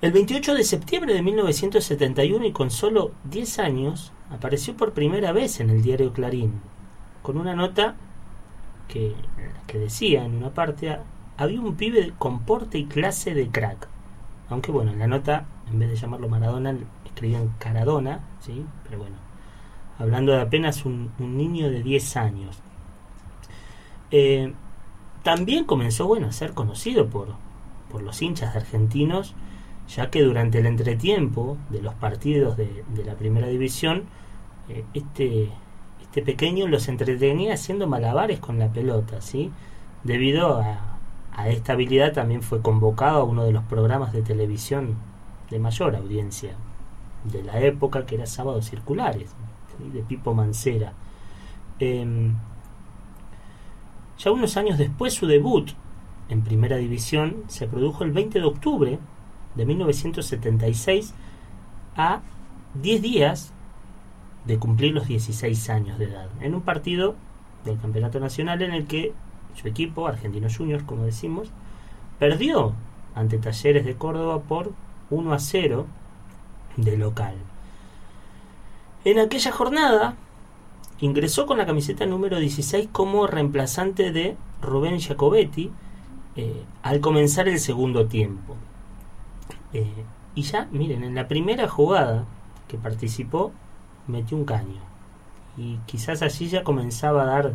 El 0.00 0.12
28 0.12 0.54
de 0.54 0.62
septiembre 0.62 1.12
de 1.12 1.22
1971 1.22 2.46
y 2.46 2.52
con 2.52 2.70
solo 2.70 3.10
10 3.30 3.58
años 3.58 4.12
apareció 4.30 4.76
por 4.76 4.92
primera 4.92 5.32
vez 5.32 5.58
en 5.58 5.70
el 5.70 5.82
diario 5.82 6.12
Clarín, 6.12 6.60
con 7.22 7.36
una 7.36 7.56
nota 7.56 7.96
que, 8.86 9.14
que 9.66 9.78
decía 9.78 10.24
en 10.24 10.36
una 10.36 10.50
parte, 10.50 10.98
había 11.36 11.60
un 11.60 11.74
pibe 11.74 12.12
con 12.16 12.40
porte 12.40 12.78
y 12.78 12.84
clase 12.84 13.34
de 13.34 13.48
crack. 13.48 13.88
Aunque 14.50 14.72
bueno, 14.72 14.92
en 14.92 14.98
la 14.98 15.06
nota, 15.06 15.46
en 15.70 15.78
vez 15.78 15.90
de 15.90 15.96
llamarlo 15.96 16.28
Maradona, 16.28 16.74
escribían 17.04 17.54
Caradona, 17.58 18.20
¿sí? 18.40 18.64
Pero 18.84 18.98
bueno, 18.98 19.16
hablando 19.98 20.32
de 20.32 20.40
apenas 20.40 20.84
un, 20.84 21.12
niño 21.18 21.70
de 21.70 21.82
10 21.82 22.16
años. 22.16 22.58
Eh, 24.10 24.52
también 25.22 25.64
comenzó, 25.64 26.06
bueno, 26.06 26.28
a 26.28 26.32
ser 26.32 26.54
conocido 26.54 27.08
por, 27.08 27.34
por 27.90 28.02
los 28.02 28.22
hinchas 28.22 28.56
argentinos, 28.56 29.34
ya 29.88 30.10
que 30.10 30.22
durante 30.22 30.58
el 30.58 30.66
entretiempo 30.66 31.58
de 31.70 31.82
los 31.82 31.94
partidos 31.94 32.56
de, 32.56 32.84
de 32.94 33.04
la 33.04 33.14
primera 33.14 33.48
división, 33.48 34.04
eh, 34.68 34.84
este, 34.94 35.50
este 36.02 36.22
pequeño 36.22 36.66
los 36.68 36.88
entretenía 36.88 37.54
haciendo 37.54 37.86
malabares 37.86 38.38
con 38.38 38.58
la 38.58 38.68
pelota, 38.68 39.20
¿sí? 39.20 39.50
Debido 40.04 40.60
a, 40.60 40.87
a 41.38 41.48
esta 41.50 41.74
habilidad 41.74 42.12
también 42.12 42.42
fue 42.42 42.60
convocado 42.60 43.20
a 43.20 43.24
uno 43.24 43.44
de 43.44 43.52
los 43.52 43.62
programas 43.62 44.12
de 44.12 44.22
televisión 44.22 44.96
de 45.50 45.60
mayor 45.60 45.94
audiencia 45.94 46.56
de 47.22 47.44
la 47.44 47.60
época, 47.60 48.06
que 48.06 48.16
era 48.16 48.26
Sábados 48.26 48.64
Circulares, 48.64 49.30
de 49.78 50.02
Pipo 50.02 50.34
Mancera. 50.34 50.94
Em, 51.78 52.34
ya 54.18 54.32
unos 54.32 54.56
años 54.56 54.78
después 54.78 55.14
su 55.14 55.28
debut 55.28 55.70
en 56.28 56.42
primera 56.42 56.76
división 56.76 57.44
se 57.46 57.68
produjo 57.68 58.02
el 58.02 58.10
20 58.10 58.40
de 58.40 58.44
octubre 58.44 58.98
de 59.54 59.64
1976 59.64 61.14
a 61.96 62.20
10 62.82 63.00
días 63.00 63.52
de 64.44 64.58
cumplir 64.58 64.92
los 64.92 65.06
16 65.06 65.70
años 65.70 66.00
de 66.00 66.06
edad, 66.06 66.28
en 66.40 66.56
un 66.56 66.62
partido 66.62 67.14
del 67.64 67.78
Campeonato 67.78 68.18
Nacional 68.18 68.60
en 68.62 68.72
el 68.72 68.88
que 68.88 69.12
su 69.60 69.68
equipo, 69.68 70.06
Argentinos 70.06 70.56
Juniors, 70.56 70.84
como 70.84 71.04
decimos, 71.04 71.50
perdió 72.18 72.74
ante 73.14 73.38
Talleres 73.38 73.84
de 73.84 73.94
Córdoba 73.94 74.40
por 74.40 74.72
1 75.10 75.32
a 75.32 75.38
0 75.38 75.86
de 76.76 76.96
local. 76.96 77.34
En 79.04 79.18
aquella 79.18 79.52
jornada 79.52 80.14
ingresó 81.00 81.46
con 81.46 81.58
la 81.58 81.66
camiseta 81.66 82.06
número 82.06 82.38
16 82.38 82.88
como 82.92 83.26
reemplazante 83.26 84.12
de 84.12 84.36
Rubén 84.60 84.98
Giacobetti 84.98 85.70
eh, 86.36 86.62
al 86.82 87.00
comenzar 87.00 87.48
el 87.48 87.58
segundo 87.58 88.06
tiempo. 88.06 88.56
Eh, 89.72 90.04
y 90.34 90.42
ya, 90.42 90.68
miren, 90.70 91.02
en 91.04 91.14
la 91.14 91.26
primera 91.26 91.68
jugada 91.68 92.24
que 92.68 92.78
participó, 92.78 93.52
metió 94.06 94.36
un 94.36 94.44
caño. 94.44 94.80
Y 95.56 95.78
quizás 95.86 96.22
allí 96.22 96.48
ya 96.48 96.62
comenzaba 96.62 97.22
a 97.22 97.26
dar 97.26 97.52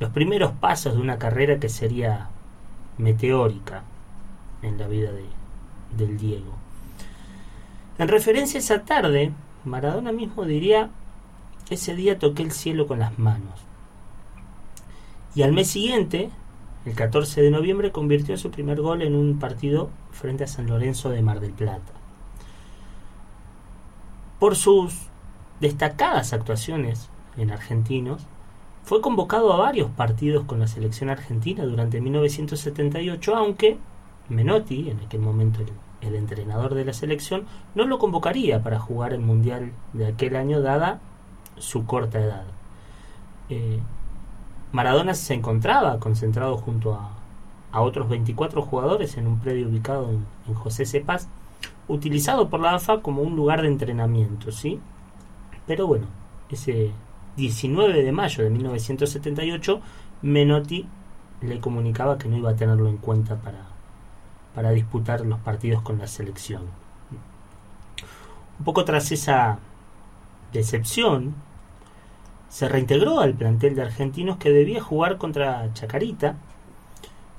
los 0.00 0.10
primeros 0.10 0.52
pasos 0.52 0.94
de 0.94 1.00
una 1.00 1.18
carrera 1.18 1.60
que 1.60 1.68
sería 1.68 2.30
meteórica 2.98 3.84
en 4.62 4.78
la 4.78 4.88
vida 4.88 5.12
de, 5.12 5.26
del 5.96 6.18
Diego. 6.18 6.52
En 7.98 8.08
referencia 8.08 8.58
a 8.58 8.62
esa 8.62 8.82
tarde, 8.82 9.32
Maradona 9.64 10.10
mismo 10.10 10.46
diría, 10.46 10.88
ese 11.68 11.94
día 11.94 12.18
toqué 12.18 12.42
el 12.42 12.50
cielo 12.50 12.86
con 12.86 12.98
las 12.98 13.18
manos. 13.18 13.60
Y 15.34 15.42
al 15.42 15.52
mes 15.52 15.68
siguiente, 15.68 16.30
el 16.86 16.94
14 16.94 17.42
de 17.42 17.50
noviembre, 17.50 17.92
convirtió 17.92 18.38
su 18.38 18.50
primer 18.50 18.80
gol 18.80 19.02
en 19.02 19.14
un 19.14 19.38
partido 19.38 19.90
frente 20.12 20.44
a 20.44 20.48
San 20.48 20.66
Lorenzo 20.66 21.10
de 21.10 21.20
Mar 21.20 21.40
del 21.40 21.52
Plata. 21.52 21.92
Por 24.38 24.56
sus 24.56 24.94
destacadas 25.60 26.32
actuaciones 26.32 27.10
en 27.36 27.50
argentinos, 27.50 28.26
fue 28.84 29.00
convocado 29.00 29.52
a 29.52 29.56
varios 29.56 29.90
partidos 29.90 30.44
con 30.44 30.58
la 30.58 30.66
selección 30.66 31.10
argentina 31.10 31.64
durante 31.64 32.00
1978, 32.00 33.36
aunque 33.36 33.78
Menotti, 34.28 34.90
en 34.90 35.00
aquel 35.00 35.20
momento 35.20 35.60
el, 36.00 36.14
entrenador 36.14 36.74
de 36.74 36.84
la 36.84 36.92
selección, 36.92 37.44
no 37.74 37.84
lo 37.84 37.98
convocaría 37.98 38.62
para 38.62 38.78
jugar 38.78 39.12
el 39.12 39.20
Mundial 39.20 39.72
de 39.92 40.06
aquel 40.06 40.34
año 40.36 40.60
dada 40.60 41.00
su 41.58 41.84
corta 41.84 42.18
edad. 42.20 42.44
Eh, 43.48 43.80
Maradona 44.72 45.14
se 45.14 45.34
encontraba 45.34 45.98
concentrado 45.98 46.56
junto 46.56 46.94
a, 46.94 47.10
a, 47.72 47.80
otros 47.82 48.08
24 48.08 48.62
jugadores 48.62 49.16
en 49.16 49.26
un 49.26 49.40
predio 49.40 49.68
ubicado 49.68 50.08
en, 50.08 50.24
en 50.48 50.54
José 50.54 50.86
Cepaz, 50.86 51.28
utilizado 51.88 52.48
por 52.48 52.60
la 52.60 52.74
AFA 52.74 53.02
como 53.02 53.22
un 53.22 53.36
lugar 53.36 53.62
de 53.62 53.68
entrenamiento, 53.68 54.52
¿sí? 54.52 54.80
Pero 55.66 55.86
bueno, 55.86 56.06
ese 56.50 56.92
19 57.40 58.02
de 58.02 58.12
mayo 58.12 58.44
de 58.44 58.50
1978, 58.50 59.80
Menotti 60.20 60.86
le 61.40 61.58
comunicaba 61.58 62.18
que 62.18 62.28
no 62.28 62.36
iba 62.36 62.50
a 62.50 62.56
tenerlo 62.56 62.88
en 62.88 62.98
cuenta 62.98 63.36
para, 63.36 63.64
para 64.54 64.72
disputar 64.72 65.22
los 65.22 65.40
partidos 65.40 65.80
con 65.80 65.98
la 65.98 66.06
selección. 66.06 66.62
Un 68.58 68.64
poco 68.64 68.84
tras 68.84 69.10
esa 69.10 69.58
decepción, 70.52 71.34
se 72.50 72.68
reintegró 72.68 73.20
al 73.20 73.32
plantel 73.32 73.74
de 73.74 73.82
argentinos 73.82 74.36
que 74.36 74.50
debía 74.50 74.82
jugar 74.82 75.16
contra 75.16 75.72
Chacarita 75.72 76.36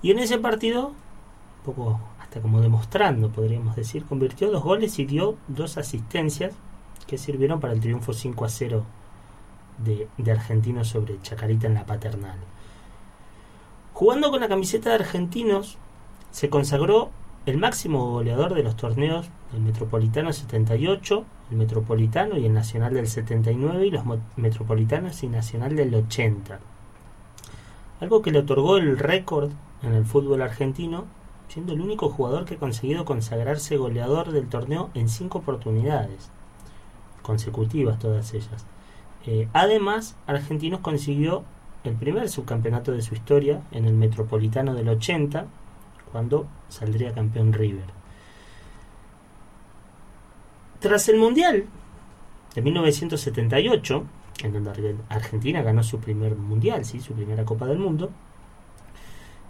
y 0.01 0.10
en 0.10 0.17
ese 0.17 0.39
partido, 0.39 0.88
un 0.88 1.63
poco 1.63 2.00
hasta 2.20 2.41
como 2.41 2.60
demostrando, 2.60 3.29
podríamos 3.29 3.75
decir, 3.75 4.03
convirtió 4.05 4.50
dos 4.50 4.63
goles 4.63 4.98
y 4.98 5.05
dio 5.05 5.36
dos 5.48 5.77
asistencias 5.77 6.53
que 7.05 7.20
sirvieron 7.20 7.60
para 7.60 7.74
el 7.74 7.81
triunfo 7.81 8.13
5 8.13 8.46
a 8.46 8.50
0 8.50 8.86
de, 9.84 10.08
Argentinos 10.32 10.88
sobre 10.90 11.22
Chacarita 11.22 11.68
en 11.68 11.76
la 11.76 11.86
paternal. 11.86 12.38
Jugando 13.94 14.32
con 14.32 14.42
la 14.42 14.48
camiseta 14.48 14.90
de 14.90 14.96
Argentinos, 14.96 15.78
se 16.32 16.50
consagró 16.50 17.12
el 17.46 17.58
máximo 17.58 18.12
goleador 18.12 18.54
de 18.54 18.64
los 18.64 18.76
torneos 18.76 19.30
del 19.52 19.62
Metropolitano 19.62 20.32
78, 20.32 21.26
el 21.52 21.58
Metropolitano 21.58 22.38
y 22.38 22.46
el 22.46 22.54
Nacional 22.54 22.94
del 22.94 23.08
79 23.08 23.88
y 23.88 23.92
los 23.92 24.04
Metropolitanos 24.36 25.24
y 25.24 25.28
Nacional 25.28 25.76
del 25.76 25.94
80. 25.94 26.60
Algo 28.00 28.22
que 28.22 28.32
le 28.32 28.40
otorgó 28.40 28.78
el 28.78 28.98
récord 28.98 29.52
en 29.84 29.94
el 29.94 30.06
fútbol 30.06 30.42
argentino, 30.42 31.05
siendo 31.48 31.74
el 31.74 31.82
único 31.82 32.10
jugador 32.10 32.46
que 32.46 32.55
ha 32.55 32.60
conseguido 32.60 33.05
consagrarse 33.05 33.77
goleador 33.77 34.32
del 34.32 34.48
torneo 34.48 34.90
en 34.94 35.10
cinco 35.10 35.40
oportunidades, 35.40 36.29
consecutivas 37.22 38.00
todas 38.00 38.34
ellas. 38.34 38.66
Eh, 39.25 39.48
además, 39.53 40.16
Argentinos 40.27 40.79
consiguió 40.81 41.44
el 41.84 41.94
primer 41.94 42.29
subcampeonato 42.29 42.92
de 42.92 43.01
su 43.01 43.14
historia 43.14 43.62
en 43.72 43.86
el 43.86 43.94
Metropolitano 43.94 44.74
del 44.74 44.90
80, 44.90 45.46
cuando 46.12 46.48
saldría 46.70 47.14
campeón 47.14 47.53
River. 47.53 47.86
Tras 50.79 51.07
el 51.10 51.18
Mundial 51.18 51.66
de 52.55 52.62
1978, 52.62 54.03
en 54.44 54.53
donde 54.53 54.96
Argentina 55.10 55.62
ganó 55.62 55.84
su 55.84 56.00
primer 56.00 56.36
Mundial, 56.36 56.86
¿sí? 56.86 57.00
su 57.00 57.14
primera 57.14 57.46
Copa 57.46 57.68
del 57.68 57.77
Mundo, 57.77 58.12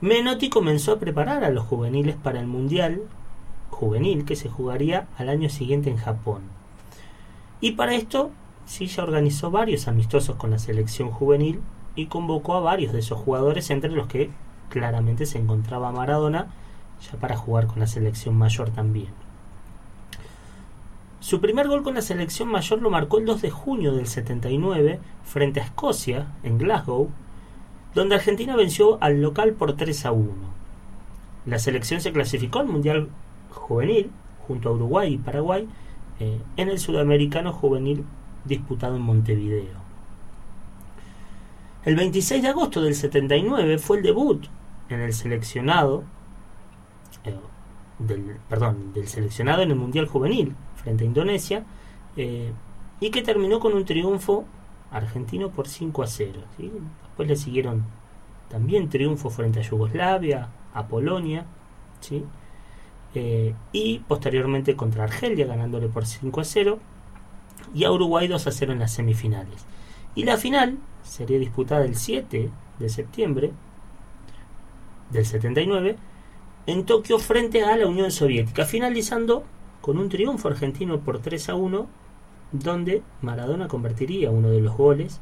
Menotti 0.02 0.50
comenzó 0.50 0.94
a 0.94 1.00
preparar 1.00 1.44
a 1.44 1.52
los 1.52 1.66
juveniles 1.66 2.16
para 2.16 2.40
el 2.40 2.48
Mundial 2.48 3.02
juvenil 3.70 4.26
que 4.26 4.36
se 4.36 4.50
jugaría 4.50 5.08
al 5.18 5.30
año 5.30 5.50
siguiente 5.50 5.90
en 5.90 5.98
Japón. 5.98 6.42
Y 7.62 7.74
para 7.74 7.96
esto, 7.96 8.32
ya 8.80 9.04
organizó 9.04 9.52
varios 9.52 9.88
amistosos 9.88 10.38
con 10.38 10.52
la 10.52 10.60
selección 10.60 11.12
juvenil 11.12 11.60
y 11.96 12.06
convocó 12.06 12.56
a 12.56 12.62
varios 12.62 12.94
de 12.94 13.00
esos 13.00 13.20
jugadores, 13.20 13.70
entre 13.70 13.92
los 13.92 14.08
que 14.08 14.30
claramente 14.70 15.26
se 15.26 15.38
encontraba 15.38 15.92
Maradona, 15.92 16.54
ya 17.02 17.20
para 17.20 17.36
jugar 17.36 17.68
con 17.68 17.80
la 17.80 17.88
selección 17.88 18.36
mayor 18.38 18.70
también. 18.70 19.10
Su 21.20 21.42
primer 21.42 21.68
gol 21.68 21.84
con 21.84 21.96
la 21.96 22.02
selección 22.02 22.48
mayor 22.48 22.82
lo 22.82 22.90
marcó 22.90 23.18
el 23.18 23.26
2 23.26 23.42
de 23.42 23.52
junio 23.52 23.94
del 23.94 24.08
79 24.08 25.00
frente 25.24 25.60
a 25.60 25.66
Escocia, 25.66 26.28
en 26.44 26.58
Glasgow, 26.58 27.10
donde 27.94 28.16
Argentina 28.16 28.56
venció 28.56 28.98
al 29.02 29.22
local 29.22 29.52
por 29.52 29.76
3 29.76 30.06
a 30.06 30.12
1. 30.14 30.32
La 31.46 31.60
selección 31.60 32.00
se 32.00 32.14
clasificó 32.14 32.60
al 32.60 32.68
Mundial 32.68 33.10
Juvenil, 33.52 34.10
junto 34.48 34.70
a 34.70 34.72
Uruguay 34.72 35.14
y 35.14 35.18
Paraguay, 35.18 35.68
eh, 36.20 36.40
en 36.56 36.70
el 36.70 36.80
Sudamericano 36.80 37.52
Juvenil 37.52 38.06
disputado 38.46 38.96
en 38.96 39.02
Montevideo. 39.02 39.82
El 41.84 41.96
26 41.96 42.44
de 42.44 42.50
agosto 42.50 42.82
del 42.82 42.96
79 42.96 43.80
fue 43.80 43.98
el 43.98 44.04
debut 44.04 44.46
en 44.90 45.00
el 45.00 45.14
seleccionado, 45.14 46.04
eh, 47.24 47.36
del, 48.00 48.38
perdón, 48.50 48.94
del 48.94 49.08
seleccionado 49.08 49.64
en 49.64 49.72
el 49.72 49.78
Mundial 49.78 50.08
Juvenil 50.08 50.56
frente 50.76 51.04
a 51.04 51.08
Indonesia, 51.08 51.64
eh, 52.18 52.52
y 53.00 53.10
que 53.10 53.24
terminó 53.24 53.60
con 53.60 53.74
un 53.74 53.86
triunfo 53.86 54.46
argentino 54.92 55.50
por 55.50 55.68
5 55.68 56.04
a 56.04 56.08
0. 56.08 56.42
¿sí? 56.58 56.72
Después 57.04 57.28
le 57.28 57.36
siguieron 57.36 57.84
también 58.50 58.90
triunfos 58.90 59.34
frente 59.34 59.60
a 59.60 59.64
Yugoslavia, 59.64 60.50
a 60.74 60.88
Polonia. 60.88 61.46
Eh, 63.14 63.54
y 63.72 64.00
posteriormente 64.00 64.76
contra 64.76 65.04
Argelia 65.04 65.46
ganándole 65.46 65.88
por 65.88 66.06
5 66.06 66.42
a 66.42 66.44
0 66.44 66.80
y 67.74 67.84
a 67.84 67.92
Uruguay 67.92 68.28
2 68.28 68.48
a 68.48 68.52
0 68.52 68.74
en 68.74 68.80
las 68.80 68.94
semifinales. 68.94 69.66
Y 70.16 70.24
la 70.24 70.38
final 70.38 70.78
sería 71.04 71.40
disputada 71.40 71.86
el 71.86 71.96
7 71.96 72.50
de 72.80 72.90
septiembre 72.90 73.52
del 75.12 75.26
79 75.26 75.98
en 76.68 76.86
Tokio 76.86 77.20
frente 77.20 77.64
a 77.64 77.76
la 77.76 77.88
Unión 77.88 78.12
Soviética, 78.12 78.66
finalizando 78.66 79.44
con 79.82 79.98
un 79.98 80.10
triunfo 80.10 80.48
argentino 80.48 81.00
por 81.00 81.20
3 81.20 81.50
a 81.50 81.56
1, 81.56 81.88
donde 82.52 83.02
Maradona 83.22 83.68
convertiría 83.68 84.30
uno 84.30 84.50
de 84.50 84.62
los 84.62 84.76
goles 84.76 85.20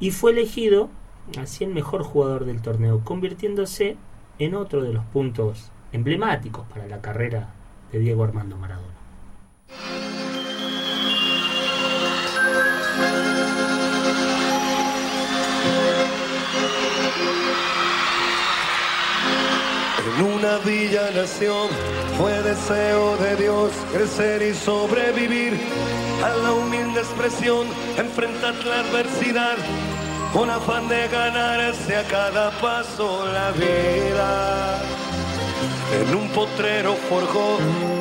y 0.00 0.10
fue 0.10 0.32
elegido 0.32 0.90
así 1.38 1.64
el 1.64 1.70
mejor 1.72 2.02
jugador 2.02 2.44
del 2.44 2.60
torneo, 2.60 3.02
convirtiéndose 3.04 3.96
en 4.38 4.54
otro 4.54 4.82
de 4.82 4.92
los 4.92 5.04
puntos 5.04 5.70
emblemáticos 5.92 6.66
para 6.66 6.86
la 6.86 7.00
carrera 7.00 7.54
de 7.92 8.00
Diego 8.00 8.24
Armando 8.24 8.56
Maradona. 8.56 8.88
En 20.04 20.24
una 20.24 20.58
villa 20.58 21.12
nación 21.12 21.68
fue 22.18 22.32
deseo 22.42 23.16
de 23.18 23.36
Dios 23.36 23.70
crecer 23.92 24.42
y 24.42 24.52
sobrevivir 24.52 25.56
a 26.24 26.36
la 26.38 26.52
humilde 26.52 27.00
expresión, 27.00 27.68
enfrentar 27.96 28.54
la 28.66 28.80
adversidad 28.80 29.56
con 30.32 30.50
afán 30.50 30.88
de 30.88 31.06
ganarse 31.06 31.96
a 31.96 32.02
cada 32.08 32.50
paso 32.60 33.26
la 33.32 33.52
vida. 33.52 34.82
En 36.00 36.16
un 36.16 36.28
potrero 36.30 36.96
forjó 37.08 37.58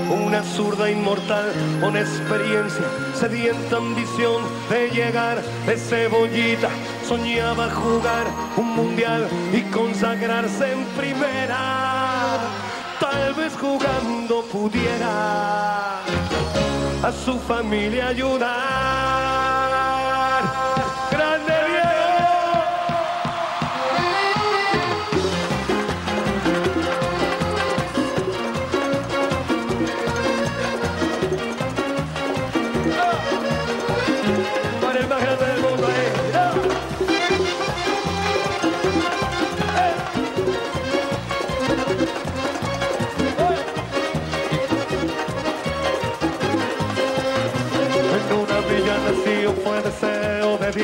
una 0.10 0.42
zurda 0.44 0.90
inmortal 0.90 1.54
con 1.82 1.96
experiencia, 1.96 2.86
sedienta 3.14 3.78
ambición 3.78 4.42
de 4.72 4.90
llegar 4.90 5.42
de 5.68 5.78
cebollita. 5.78 6.70
Soñaba 7.08 7.70
jugar 7.70 8.26
un 8.58 8.76
mundial 8.76 9.28
y 9.54 9.62
consagrarse 9.72 10.72
en 10.72 10.84
primera. 10.98 11.90
Tal 13.02 13.34
vez 13.34 13.54
jugando 13.58 14.44
pudiera 14.44 16.04
a 17.02 17.12
su 17.12 17.40
familia 17.40 18.10
ayudar. 18.10 19.20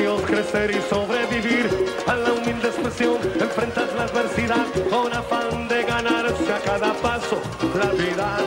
Crecer 0.06 0.70
y 0.70 0.80
sobrevivir 0.88 1.68
a 2.06 2.14
la 2.14 2.32
humilde 2.32 2.68
expresión. 2.68 3.18
Enfrentas 3.40 3.92
la 3.96 4.04
adversidad 4.04 4.66
con 4.90 5.12
afán 5.12 5.66
de 5.68 5.82
ganarse 5.82 6.52
a 6.52 6.60
cada 6.60 6.92
paso 6.94 7.40
la 7.74 7.90
vida. 7.90 8.38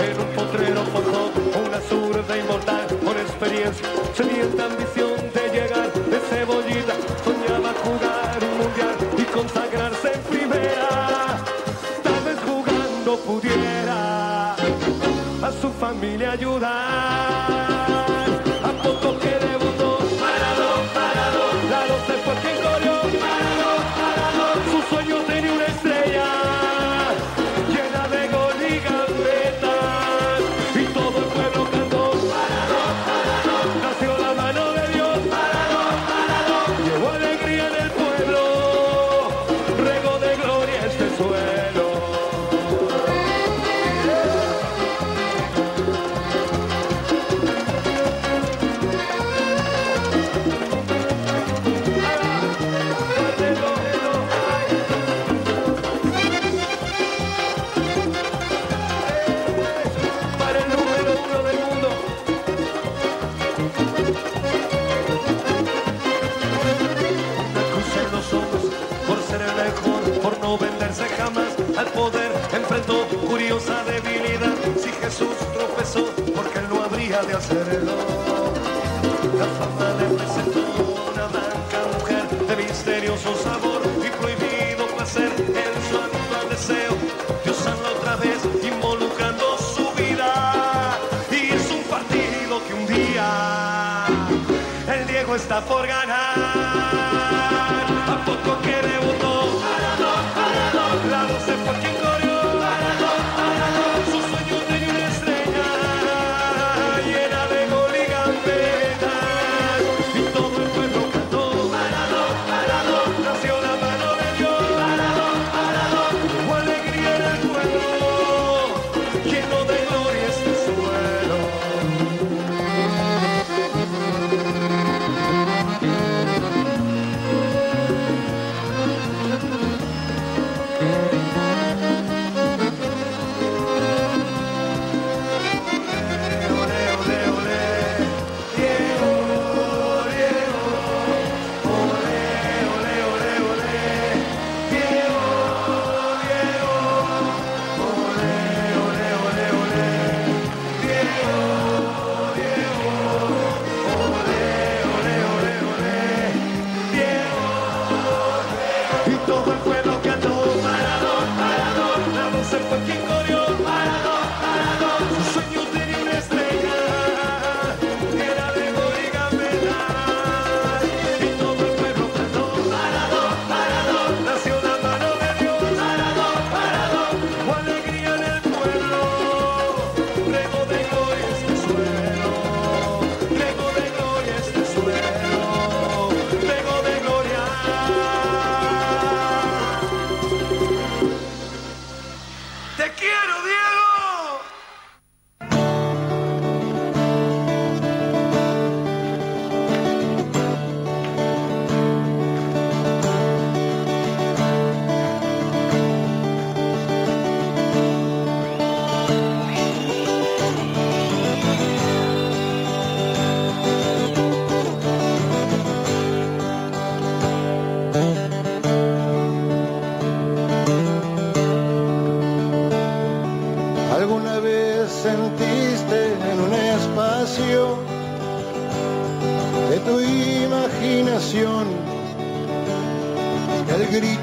En 0.00 0.20
un 0.20 0.34
potrero 0.34 0.82
forjó 0.92 1.32
una 1.66 1.80
zurda 1.80 2.36
inmortal 2.36 2.86
con 3.04 3.16
experiencia, 3.16 3.88
sedienta 4.14 4.66
ambición 4.66 5.14
de 5.32 5.48
llegar 5.50 5.92
de 5.92 6.18
cebollita. 6.28 6.94
Soñaba 7.24 7.72
jugar 7.82 8.38
un 8.42 8.58
mundial 8.58 8.96
y 9.16 9.24
consagrarse 9.24 10.12
en 10.12 10.20
primera. 10.22 11.36
Tal 12.02 12.20
vez 12.24 12.38
jugando 12.44 13.16
pudiera 13.20 14.52
a 14.54 15.52
su 15.60 15.70
familia 15.80 16.32
ayudar. 16.32 17.43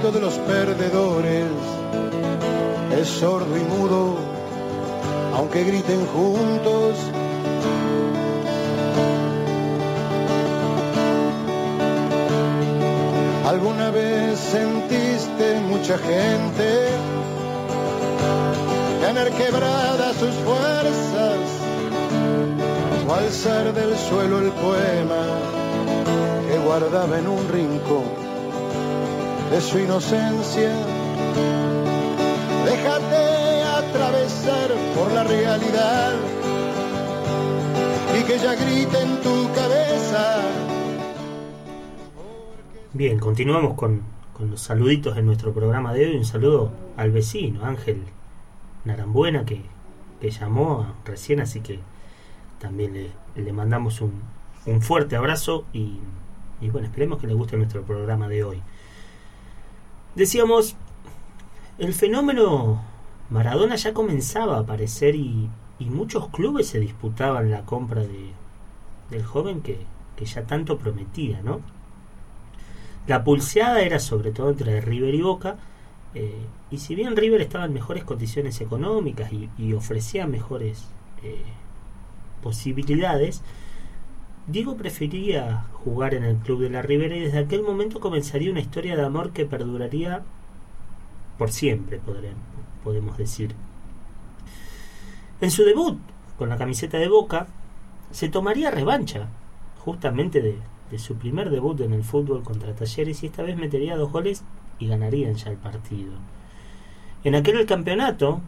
De 0.09 0.19
los 0.19 0.33
perdedores. 0.33 1.45
Es 2.99 3.07
sordo 3.07 3.55
y 3.55 3.61
mudo, 3.61 4.15
aunque 5.35 5.63
griten 5.63 6.07
juntos? 6.07 6.95
¿Alguna 13.47 13.91
vez 13.91 14.39
sentiste 14.39 15.59
mucha 15.69 15.99
gente 15.99 16.87
tener 19.01 19.31
quebradas 19.33 20.15
sus 20.15 20.33
fuerzas 20.47 21.37
o 23.07 23.13
alzar 23.13 23.71
del 23.73 23.95
suelo 23.97 24.39
el 24.39 24.51
poema 24.51 25.25
que 26.49 26.57
guardaba 26.57 27.19
en 27.19 27.27
un 27.27 27.47
rincón 27.49 28.20
de 29.51 29.59
su 29.59 29.79
inocencia. 29.79 30.71
Déjate 32.65 33.63
atravesar 33.63 34.69
por 34.95 35.11
la 35.11 35.23
realidad 35.25 36.13
y 38.17 38.23
que 38.23 38.35
ella 38.35 38.55
grite 38.55 39.01
en 39.01 39.21
tu 39.21 39.53
cabeza. 39.53 40.41
Bien, 42.93 43.19
continuamos 43.19 43.73
con, 43.75 44.01
con 44.33 44.51
los 44.51 44.61
saluditos 44.61 45.15
de 45.15 45.21
nuestro 45.21 45.53
programa 45.53 45.93
de 45.93 46.07
hoy. 46.07 46.15
Un 46.15 46.25
saludo 46.25 46.71
al 46.95 47.11
vecino, 47.11 47.65
Ángel 47.65 48.03
Narambuena, 48.85 49.45
que, 49.45 49.63
que 50.21 50.31
llamó 50.31 50.95
recién, 51.03 51.41
así 51.41 51.59
que 51.59 51.79
también 52.59 52.93
le, 52.93 53.11
le 53.35 53.51
mandamos 53.51 53.99
un, 53.99 54.13
un 54.65 54.81
fuerte 54.81 55.17
abrazo 55.17 55.65
y, 55.73 55.99
y 56.61 56.69
bueno, 56.69 56.87
esperemos 56.87 57.19
que 57.19 57.27
les 57.27 57.35
guste 57.35 57.57
nuestro 57.57 57.81
programa 57.83 58.29
de 58.29 58.43
hoy. 58.45 58.61
Decíamos, 60.15 60.75
el 61.77 61.93
fenómeno 61.93 62.81
Maradona 63.29 63.75
ya 63.75 63.93
comenzaba 63.93 64.57
a 64.57 64.61
aparecer 64.61 65.15
y, 65.15 65.49
muchos 65.79 66.27
clubes 66.29 66.67
se 66.67 66.79
disputaban 66.79 67.49
la 67.49 67.65
compra 67.65 68.01
de, 68.01 68.29
del 69.09 69.23
joven 69.25 69.61
que, 69.61 69.79
que 70.15 70.25
ya 70.25 70.43
tanto 70.43 70.77
prometía, 70.77 71.41
¿no? 71.41 71.59
La 73.07 73.23
pulseada 73.23 73.81
era 73.81 73.99
sobre 73.99 74.31
todo 74.31 74.51
entre 74.51 74.79
River 74.79 75.15
y 75.15 75.21
Boca, 75.23 75.57
eh, 76.13 76.45
y 76.69 76.77
si 76.77 76.93
bien 76.93 77.15
River 77.15 77.41
estaba 77.41 77.65
en 77.65 77.73
mejores 77.73 78.03
condiciones 78.03 78.61
económicas 78.61 79.33
y, 79.33 79.49
y 79.57 79.73
ofrecía 79.73 80.27
mejores 80.27 80.85
eh, 81.23 81.41
posibilidades, 82.43 83.41
Diego 84.51 84.75
prefería 84.75 85.65
jugar 85.73 86.13
en 86.13 86.23
el 86.23 86.37
club 86.37 86.61
de 86.61 86.69
la 86.69 86.81
Ribera 86.81 87.15
y 87.15 87.21
desde 87.21 87.39
aquel 87.39 87.63
momento 87.63 87.99
comenzaría 87.99 88.51
una 88.51 88.59
historia 88.59 88.95
de 88.95 89.05
amor 89.05 89.31
que 89.31 89.45
perduraría 89.45 90.23
por 91.37 91.51
siempre, 91.51 91.99
podemos 92.83 93.17
decir. 93.17 93.55
En 95.39 95.49
su 95.51 95.63
debut 95.63 95.97
con 96.37 96.49
la 96.49 96.57
camiseta 96.57 96.97
de 96.97 97.07
Boca, 97.07 97.47
se 98.11 98.27
tomaría 98.27 98.71
revancha 98.71 99.27
justamente 99.79 100.41
de, 100.41 100.57
de 100.91 100.99
su 100.99 101.15
primer 101.15 101.49
debut 101.49 101.79
en 101.81 101.93
el 101.93 102.03
fútbol 102.03 102.43
contra 102.43 102.73
Talleres 102.73 103.23
y 103.23 103.27
esta 103.27 103.43
vez 103.43 103.55
metería 103.55 103.95
dos 103.95 104.11
goles 104.11 104.43
y 104.79 104.87
ganarían 104.87 105.35
ya 105.35 105.49
el 105.49 105.57
partido. 105.57 106.13
En 107.23 107.35
aquel 107.35 107.65
campeonato, 107.65 108.41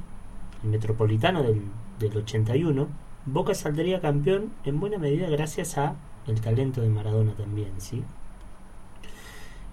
el 0.63 0.69
metropolitano 0.69 1.43
del, 1.43 1.61
del 1.99 2.17
81, 2.17 2.87
Boca 3.25 3.53
saldría 3.53 4.01
campeón 4.01 4.51
en 4.65 4.81
buena 4.81 4.97
medida 4.97 5.29
gracias 5.29 5.77
a 5.77 5.95
el 6.27 6.41
talento 6.41 6.81
de 6.81 6.89
Maradona 6.89 7.33
también, 7.33 7.71
¿sí? 7.77 8.03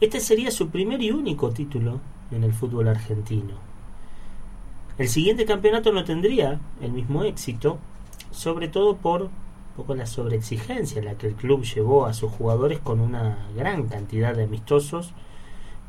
Este 0.01 0.21
sería 0.21 0.53
su 0.53 0.69
primer 0.69 1.03
y 1.03 1.11
único 1.11 1.51
título 1.51 2.01
en 2.31 2.45
el 2.45 2.55
fútbol 2.55 2.87
argentino. 2.87 3.55
El 4.99 5.09
siguiente 5.09 5.47
campeonato 5.47 5.93
no 5.93 6.05
tendría 6.05 6.61
el 6.81 6.93
mismo 6.93 7.25
éxito, 7.25 7.79
sobre 8.31 8.69
todo 8.69 8.97
por 8.97 9.23
un 9.23 9.31
poco 9.77 9.95
la 9.97 10.07
sobreexigencia 10.07 11.01
en 11.01 11.07
la 11.07 11.15
que 11.15 11.27
el 11.27 11.35
club 11.35 11.65
llevó 11.65 12.07
a 12.07 12.15
sus 12.15 12.31
jugadores 12.31 12.79
con 12.79 13.01
una 13.01 13.49
gran 13.57 13.89
cantidad 13.89 14.35
de 14.35 14.45
amistosos, 14.45 15.13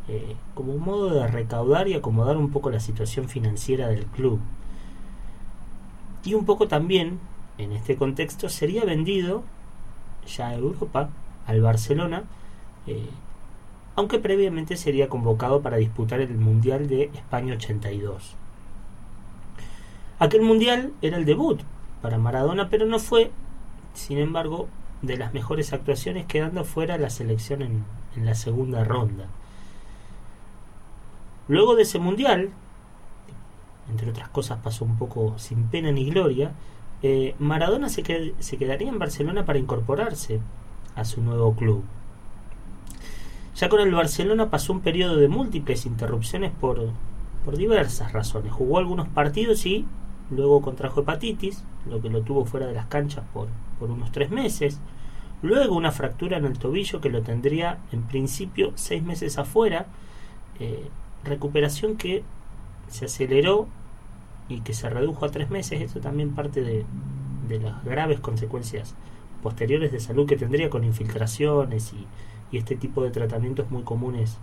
eh, 0.08 0.36
como 0.56 0.74
un 0.74 0.82
modo 0.82 1.12
de 1.12 1.28
recaudar 1.28 1.88
y 1.88 1.94
acomodar 1.94 2.38
un 2.38 2.50
poco 2.50 2.72
la 2.72 2.80
situación 2.80 3.30
financiera 3.30 3.88
del 3.88 4.06
club. 4.06 4.40
Y 6.24 6.34
un 6.34 6.46
poco 6.46 6.68
también 6.68 7.20
en 7.64 7.74
este 7.74 7.96
contexto 7.96 8.50
sería 8.50 8.86
vendido 8.86 9.44
ya 10.28 10.50
a 10.50 10.56
Europa, 10.56 11.10
al 11.48 11.62
Barcelona, 11.62 12.24
eh, 12.88 13.10
aunque 13.96 14.20
previamente 14.20 14.78
sería 14.78 15.10
convocado 15.10 15.62
para 15.62 15.78
disputar 15.78 16.22
el 16.22 16.36
Mundial 16.36 16.88
de 16.88 17.12
España 17.14 17.54
82. 17.56 18.36
Aquel 20.20 20.42
Mundial 20.42 20.94
era 21.02 21.18
el 21.18 21.26
debut 21.26 21.62
para 22.02 22.18
Maradona, 22.18 22.70
pero 22.70 22.86
no 22.86 23.00
fue, 23.00 23.32
sin 23.94 24.18
embargo, 24.18 24.68
de 25.02 25.18
las 25.18 25.34
mejores 25.34 25.74
actuaciones, 25.74 26.26
quedando 26.26 26.64
fuera 26.64 26.98
la 26.98 27.10
selección 27.10 27.62
en, 27.62 27.84
en 28.16 28.26
la 28.26 28.36
segunda 28.36 28.84
ronda. 28.84 29.26
Luego 31.48 31.76
de 31.76 31.84
ese 31.84 32.00
Mundial, 32.00 32.52
entre 33.90 34.12
otras 34.12 34.30
cosas 34.30 34.60
pasó 34.64 34.86
un 34.86 34.98
poco 34.98 35.38
sin 35.38 35.64
pena 35.64 35.92
ni 35.92 36.10
gloria, 36.10 36.52
eh, 37.04 37.36
Maradona 37.40 37.90
se, 37.90 38.04
qued 38.04 38.34
se 38.40 38.58
quedaría 38.58 38.90
en 38.90 39.00
Barcelona 39.00 39.46
para 39.46 39.60
incorporarse 39.60 40.40
a 40.96 41.06
su 41.06 41.22
nuevo 41.22 41.56
club. 41.56 41.84
Ya 43.56 43.70
con 43.70 43.80
el 43.80 43.94
Barcelona 43.94 44.50
pasó 44.50 44.74
un 44.74 44.82
periodo 44.82 45.18
de 45.18 45.28
múltiples 45.28 45.86
interrupciones 45.86 46.52
por, 46.52 46.90
por 47.46 47.58
diversas 47.58 48.12
razones. 48.12 48.52
Jugó 48.52 48.78
algunos 48.78 49.08
partidos 49.08 49.66
y 49.66 49.86
luego 50.30 50.62
contrajo 50.62 51.02
hepatitis, 51.02 51.64
lo 51.90 52.02
que 52.02 52.10
lo 52.10 52.22
tuvo 52.22 52.46
fuera 52.46 52.68
de 52.68 52.74
las 52.74 52.86
canchas 52.86 53.24
por, 53.34 53.48
por 53.80 53.92
unos 53.92 54.12
tres 54.12 54.32
meses. 54.32 54.80
Luego 55.42 55.76
una 55.76 55.92
fractura 55.92 56.38
en 56.38 56.46
el 56.46 56.60
tobillo 56.60 57.02
que 57.02 57.10
lo 57.10 57.24
tendría 57.24 57.80
en 57.92 58.04
principio 58.04 58.74
seis 58.76 59.04
meses 59.04 59.38
afuera. 59.38 59.88
Eh, 60.60 60.88
recuperación 61.24 61.98
que 61.98 62.24
se 62.90 63.06
aceleró 63.06 63.68
y 64.52 64.62
que 64.62 64.74
se 64.74 64.90
redujo 64.90 65.26
a 65.26 65.30
tres 65.30 65.50
meses, 65.50 65.82
eso 65.82 66.00
también 66.00 66.36
parte 66.36 66.62
de, 66.62 66.86
las 67.60 67.84
graves 67.84 68.22
consecuencias 68.22 68.96
posteriores 69.44 69.92
de 69.92 70.00
salud 70.00 70.26
que 70.26 70.38
tendría 70.38 70.70
con 70.70 70.84
infiltraciones 70.84 71.94
y, 71.94 72.08
este 72.58 72.76
tipo 72.76 73.02
de 73.02 73.12
tratamientos 73.12 73.72
muy 73.72 73.84
comunes 73.84 74.38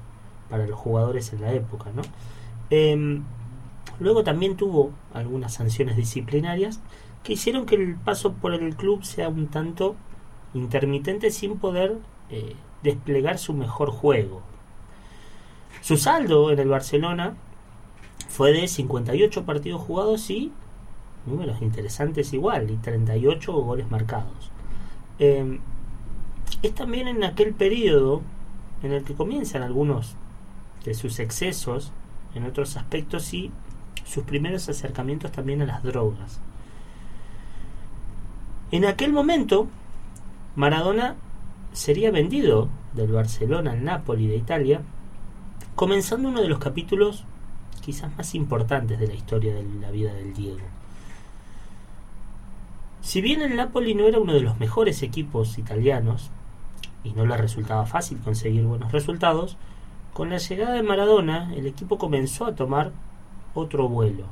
para 0.48 0.66
los 0.66 0.78
jugadores 0.78 1.34
en 1.34 1.42
la 1.42 1.52
época. 1.52 1.90
¿no? 1.94 2.00
Eh, 2.70 3.20
luego 4.00 4.24
también 4.24 4.56
tuvo 4.56 4.92
algunas 5.12 5.52
sanciones 5.52 5.94
disciplinarias 5.96 6.80
que 7.22 7.34
hicieron 7.34 7.66
que 7.66 7.74
el 7.74 7.96
paso 7.96 8.32
por 8.32 8.54
el 8.54 8.74
club 8.76 9.04
sea 9.04 9.28
un 9.28 9.48
tanto 9.48 9.94
intermitente 10.54 11.30
sin 11.30 11.58
poder 11.58 11.98
eh, 12.30 12.56
desplegar 12.82 13.36
su 13.36 13.52
mejor 13.52 13.90
juego. 13.90 14.40
Su 15.82 15.98
saldo 15.98 16.50
en 16.50 16.58
el 16.58 16.68
Barcelona 16.68 17.34
fue 18.26 18.52
de 18.52 18.66
58 18.66 19.44
partidos 19.44 19.80
jugados 19.82 20.30
y 20.30 20.52
números 21.26 21.62
interesantes 21.62 22.32
igual, 22.32 22.70
y 22.70 22.76
38 22.76 23.52
goles 23.52 23.90
marcados. 23.90 24.50
Eh, 25.18 25.58
es 26.62 26.74
también 26.74 27.08
en 27.08 27.22
aquel 27.24 27.54
periodo 27.54 28.22
en 28.82 28.92
el 28.92 29.04
que 29.04 29.14
comienzan 29.14 29.62
algunos 29.62 30.14
de 30.84 30.94
sus 30.94 31.18
excesos 31.18 31.92
en 32.34 32.44
otros 32.44 32.76
aspectos 32.76 33.32
y 33.34 33.50
sus 34.04 34.24
primeros 34.24 34.68
acercamientos 34.68 35.32
también 35.32 35.62
a 35.62 35.66
las 35.66 35.82
drogas. 35.82 36.40
En 38.70 38.84
aquel 38.84 39.12
momento, 39.12 39.68
Maradona 40.56 41.16
sería 41.72 42.10
vendido 42.10 42.68
del 42.94 43.12
Barcelona 43.12 43.72
al 43.72 43.84
Napoli 43.84 44.26
de 44.26 44.36
Italia, 44.36 44.82
comenzando 45.74 46.28
uno 46.28 46.40
de 46.40 46.48
los 46.48 46.58
capítulos 46.58 47.24
quizás 47.88 48.14
más 48.18 48.34
importantes 48.34 48.98
de 49.00 49.06
la 49.06 49.14
historia 49.14 49.54
de 49.54 49.64
la 49.80 49.90
vida 49.90 50.12
del 50.12 50.34
Diego. 50.34 50.60
Si 53.00 53.22
bien 53.22 53.40
el 53.40 53.56
Napoli 53.56 53.94
no 53.94 54.04
era 54.04 54.18
uno 54.18 54.34
de 54.34 54.42
los 54.42 54.60
mejores 54.60 55.02
equipos 55.02 55.56
italianos, 55.56 56.28
y 57.02 57.12
no 57.12 57.24
le 57.24 57.34
resultaba 57.38 57.86
fácil 57.86 58.18
conseguir 58.18 58.64
buenos 58.64 58.92
resultados, 58.92 59.56
con 60.12 60.28
la 60.28 60.36
llegada 60.36 60.74
de 60.74 60.82
Maradona 60.82 61.50
el 61.54 61.64
equipo 61.64 61.96
comenzó 61.96 62.44
a 62.44 62.54
tomar 62.54 62.92
otro 63.54 63.88
vuelo. 63.88 64.24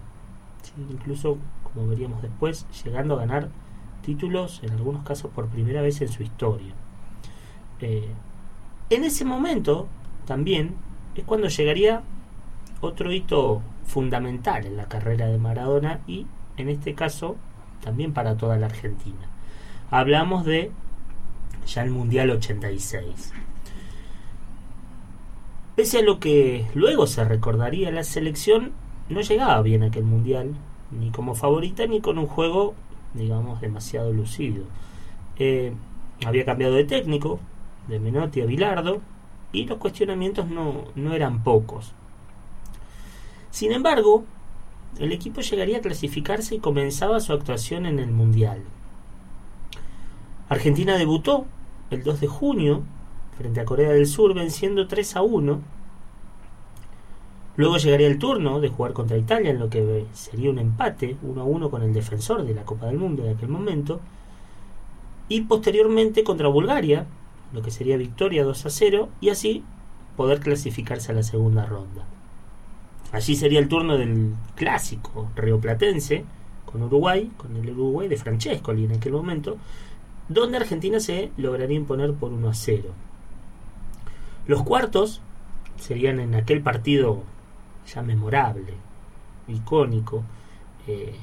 Incluso, 0.90 1.38
como 1.62 1.86
veríamos 1.86 2.20
después, 2.20 2.66
llegando 2.84 3.14
a 3.14 3.20
ganar 3.20 3.48
títulos, 4.02 4.60
en 4.64 4.72
algunos 4.72 5.02
casos 5.02 5.30
por 5.30 5.46
primera 5.46 5.80
vez 5.80 6.02
en 6.02 6.08
su 6.08 6.22
historia. 6.22 6.74
Eh, 7.80 8.10
en 8.90 9.04
ese 9.04 9.24
momento, 9.24 9.86
también, 10.26 10.74
es 11.14 11.24
cuando 11.24 11.48
llegaría 11.48 12.02
otro 12.80 13.12
hito 13.12 13.62
fundamental 13.84 14.66
en 14.66 14.76
la 14.76 14.86
carrera 14.86 15.26
de 15.26 15.38
Maradona 15.38 16.00
y 16.06 16.26
en 16.56 16.68
este 16.68 16.94
caso 16.94 17.36
también 17.82 18.12
para 18.12 18.36
toda 18.36 18.56
la 18.56 18.66
Argentina. 18.66 19.28
Hablamos 19.90 20.44
de 20.44 20.70
ya 21.66 21.82
el 21.82 21.90
Mundial 21.90 22.30
86. 22.30 23.32
Pese 25.74 25.98
a 25.98 26.02
lo 26.02 26.18
que 26.20 26.66
luego 26.74 27.06
se 27.06 27.24
recordaría, 27.24 27.90
la 27.90 28.02
selección 28.02 28.72
no 29.08 29.20
llegaba 29.20 29.60
bien 29.62 29.82
a 29.82 29.86
aquel 29.86 30.04
Mundial, 30.04 30.54
ni 30.90 31.10
como 31.10 31.34
favorita 31.34 31.86
ni 31.86 32.00
con 32.00 32.18
un 32.18 32.26
juego, 32.26 32.74
digamos, 33.14 33.60
demasiado 33.60 34.12
lucido. 34.12 34.64
Eh, 35.38 35.72
había 36.24 36.44
cambiado 36.44 36.74
de 36.74 36.84
técnico, 36.84 37.40
de 37.88 38.00
Menotti 38.00 38.40
a 38.40 38.46
Bilardo, 38.46 39.02
y 39.52 39.66
los 39.66 39.78
cuestionamientos 39.78 40.48
no, 40.48 40.84
no 40.94 41.12
eran 41.12 41.42
pocos. 41.44 41.92
Sin 43.56 43.72
embargo, 43.72 44.22
el 44.98 45.12
equipo 45.12 45.40
llegaría 45.40 45.78
a 45.78 45.80
clasificarse 45.80 46.56
y 46.56 46.58
comenzaba 46.58 47.20
su 47.20 47.32
actuación 47.32 47.86
en 47.86 47.98
el 47.98 48.10
Mundial. 48.10 48.62
Argentina 50.50 50.98
debutó 50.98 51.46
el 51.90 52.02
2 52.02 52.20
de 52.20 52.26
junio 52.26 52.82
frente 53.38 53.60
a 53.60 53.64
Corea 53.64 53.92
del 53.92 54.06
Sur 54.06 54.34
venciendo 54.34 54.86
3 54.86 55.16
a 55.16 55.22
1. 55.22 55.60
Luego 57.56 57.78
llegaría 57.78 58.08
el 58.08 58.18
turno 58.18 58.60
de 58.60 58.68
jugar 58.68 58.92
contra 58.92 59.16
Italia 59.16 59.52
en 59.52 59.58
lo 59.58 59.70
que 59.70 60.04
sería 60.12 60.50
un 60.50 60.58
empate 60.58 61.16
1 61.22 61.40
a 61.40 61.44
1 61.44 61.70
con 61.70 61.82
el 61.82 61.94
defensor 61.94 62.44
de 62.44 62.52
la 62.52 62.64
Copa 62.64 62.84
del 62.84 62.98
Mundo 62.98 63.22
de 63.22 63.30
aquel 63.30 63.48
momento. 63.48 64.00
Y 65.30 65.40
posteriormente 65.40 66.24
contra 66.24 66.48
Bulgaria, 66.48 67.06
lo 67.54 67.62
que 67.62 67.70
sería 67.70 67.96
victoria 67.96 68.44
2 68.44 68.66
a 68.66 68.68
0 68.68 69.08
y 69.22 69.30
así 69.30 69.64
poder 70.14 70.40
clasificarse 70.40 71.12
a 71.12 71.14
la 71.14 71.22
segunda 71.22 71.64
ronda. 71.64 72.04
Allí 73.16 73.34
sería 73.34 73.60
el 73.60 73.68
turno 73.68 73.96
del 73.96 74.34
clásico 74.56 75.30
rioplatense 75.36 76.26
con 76.70 76.82
Uruguay, 76.82 77.30
con 77.38 77.56
el 77.56 77.70
Uruguay 77.70 78.08
de 78.08 78.18
Francescoli 78.18 78.84
en 78.84 78.92
aquel 78.92 79.12
momento, 79.12 79.56
donde 80.28 80.58
Argentina 80.58 81.00
se 81.00 81.30
lograría 81.38 81.78
imponer 81.78 82.12
por 82.12 82.30
1 82.30 82.46
a 82.46 82.52
0. 82.52 82.90
Los 84.46 84.62
cuartos 84.64 85.22
serían 85.80 86.20
en 86.20 86.34
aquel 86.34 86.60
partido 86.60 87.22
ya 87.90 88.02
memorable, 88.02 88.74
icónico 89.48 90.22
eh, 90.86 91.14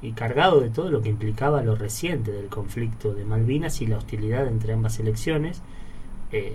y 0.00 0.12
cargado 0.12 0.58
de 0.58 0.70
todo 0.70 0.90
lo 0.90 1.02
que 1.02 1.10
implicaba 1.10 1.60
lo 1.60 1.76
reciente 1.76 2.32
del 2.32 2.46
conflicto 2.46 3.12
de 3.12 3.26
Malvinas 3.26 3.82
y 3.82 3.86
la 3.86 3.98
hostilidad 3.98 4.46
entre 4.48 4.72
ambas 4.72 4.98
elecciones, 5.00 5.60
eh, 6.32 6.54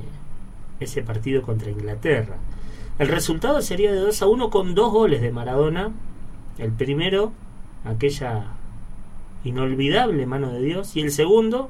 ese 0.80 1.04
partido 1.04 1.44
contra 1.44 1.70
Inglaterra. 1.70 2.38
El 3.00 3.10
resultado 3.10 3.62
sería 3.62 3.92
de 3.92 4.00
2 4.00 4.22
a 4.24 4.28
1 4.28 4.50
con 4.50 4.74
dos 4.74 4.92
goles 4.92 5.22
de 5.22 5.32
Maradona. 5.32 5.92
El 6.58 6.72
primero, 6.72 7.32
aquella 7.86 8.48
inolvidable 9.44 10.26
mano 10.26 10.52
de 10.52 10.62
Dios, 10.62 10.96
y 10.96 11.02
el 11.02 11.12
segundo, 11.12 11.70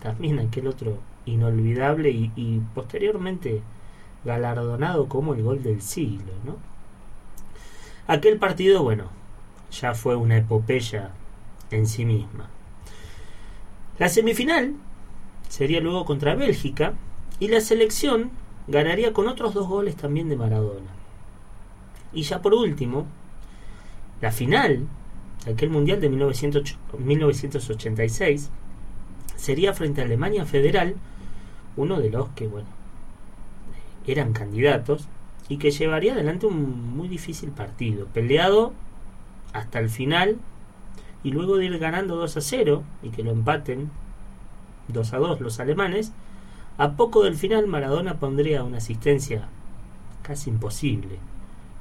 también 0.00 0.38
aquel 0.38 0.66
otro 0.66 0.98
inolvidable 1.26 2.10
y, 2.10 2.32
y 2.36 2.62
posteriormente 2.74 3.60
galardonado 4.24 5.08
como 5.08 5.34
el 5.34 5.42
gol 5.42 5.62
del 5.62 5.82
siglo. 5.82 6.32
¿no? 6.46 6.56
Aquel 8.06 8.38
partido, 8.38 8.82
bueno, 8.82 9.10
ya 9.70 9.94
fue 9.94 10.16
una 10.16 10.38
epopeya 10.38 11.10
en 11.70 11.86
sí 11.86 12.06
misma. 12.06 12.48
La 13.98 14.08
semifinal 14.08 14.74
sería 15.48 15.80
luego 15.80 16.06
contra 16.06 16.34
Bélgica 16.34 16.94
y 17.40 17.48
la 17.48 17.60
selección 17.60 18.30
ganaría 18.68 19.12
con 19.12 19.28
otros 19.28 19.54
dos 19.54 19.68
goles 19.68 19.96
también 19.96 20.28
de 20.28 20.36
Maradona. 20.36 20.90
Y 22.12 22.22
ya 22.22 22.42
por 22.42 22.54
último, 22.54 23.06
la 24.20 24.32
final 24.32 24.86
de 25.44 25.52
aquel 25.52 25.70
Mundial 25.70 26.00
de 26.00 26.08
1986 26.08 28.50
sería 29.36 29.74
frente 29.74 30.00
a 30.00 30.04
Alemania 30.04 30.46
Federal, 30.46 30.96
uno 31.76 32.00
de 32.00 32.10
los 32.10 32.28
que, 32.30 32.46
bueno, 32.46 32.68
eran 34.06 34.32
candidatos 34.32 35.08
y 35.48 35.58
que 35.58 35.70
llevaría 35.70 36.14
adelante 36.14 36.46
un 36.46 36.96
muy 36.96 37.08
difícil 37.08 37.50
partido, 37.50 38.06
peleado 38.06 38.72
hasta 39.52 39.78
el 39.78 39.90
final 39.90 40.38
y 41.22 41.30
luego 41.30 41.56
de 41.56 41.66
ir 41.66 41.78
ganando 41.78 42.16
2 42.16 42.36
a 42.36 42.40
0 42.40 42.82
y 43.02 43.10
que 43.10 43.22
lo 43.22 43.32
empaten 43.32 43.90
2 44.88 45.12
a 45.12 45.18
2 45.18 45.40
los 45.40 45.60
alemanes, 45.60 46.12
a 46.78 46.92
poco 46.92 47.24
del 47.24 47.36
final 47.36 47.66
Maradona 47.66 48.14
pondría 48.14 48.64
una 48.64 48.78
asistencia 48.78 49.48
casi 50.22 50.50
imposible 50.50 51.18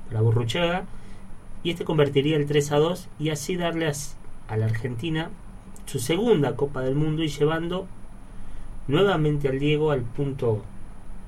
para 0.08 0.22
Burruchaga 0.22 0.86
y 1.64 1.72
este 1.72 1.84
convertiría 1.84 2.38
el 2.38 2.46
3 2.46 2.72
a 2.72 2.78
2 2.78 3.08
y 3.20 3.30
así 3.30 3.56
darle 3.56 3.92
a 4.48 4.58
la 4.58 4.66
Argentina 4.66 5.30
su 5.86 6.00
segunda 6.00 6.56
Copa 6.56 6.82
del 6.82 6.96
Mundo 6.96 7.24
y 7.24 7.28
llevando 7.28 7.88
nuevamente 8.88 9.50
al 9.50 9.60
Diego 9.60 9.92
al 9.92 10.02
punto 10.02 10.64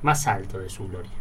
más 0.01 0.27
alto 0.27 0.60
de 0.60 0.69
su 0.69 0.88
gloria. 0.88 1.16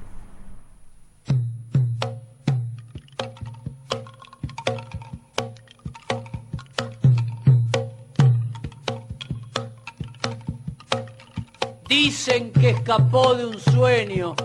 Dicen 12.06 12.52
que 12.52 12.70
escapó 12.70 13.34
de 13.34 13.44
un 13.46 13.58
sueño 13.58 14.36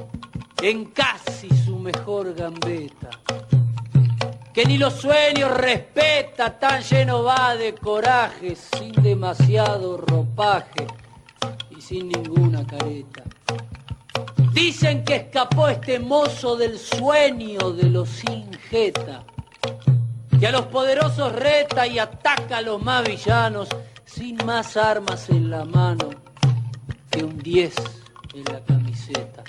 en 0.63 0.85
casi 0.85 1.47
su 1.63 1.77
mejor 1.77 2.33
gambeta. 2.33 3.11
Que 4.51 4.65
ni 4.65 4.79
los 4.79 4.95
sueños 4.95 5.51
respeta, 5.51 6.57
tan 6.57 6.81
lleno 6.81 7.21
va 7.21 7.55
de 7.55 7.75
coraje, 7.75 8.55
sin 8.55 8.93
demasiado 9.03 9.97
ropaje 9.97 10.87
y 11.69 11.79
sin 11.79 12.09
ninguna 12.09 12.65
careta. 12.65 13.25
Dicen 14.53 15.05
que 15.05 15.17
escapó 15.17 15.67
este 15.67 15.99
mozo 15.99 16.55
del 16.55 16.79
sueño 16.79 17.73
de 17.73 17.91
los 17.91 18.23
injeta, 18.23 19.23
que 20.39 20.47
a 20.47 20.51
los 20.51 20.65
poderosos 20.65 21.31
reta 21.31 21.85
y 21.85 21.99
ataca 21.99 22.57
a 22.57 22.61
los 22.63 22.81
más 22.81 23.07
villanos 23.07 23.69
sin 24.03 24.35
más 24.47 24.75
armas 24.77 25.29
en 25.29 25.51
la 25.51 25.63
mano 25.63 26.20
que 27.11 27.23
un 27.23 27.37
10 27.37 27.75
en 28.33 28.43
la 28.45 28.59
camiseta. 28.63 29.43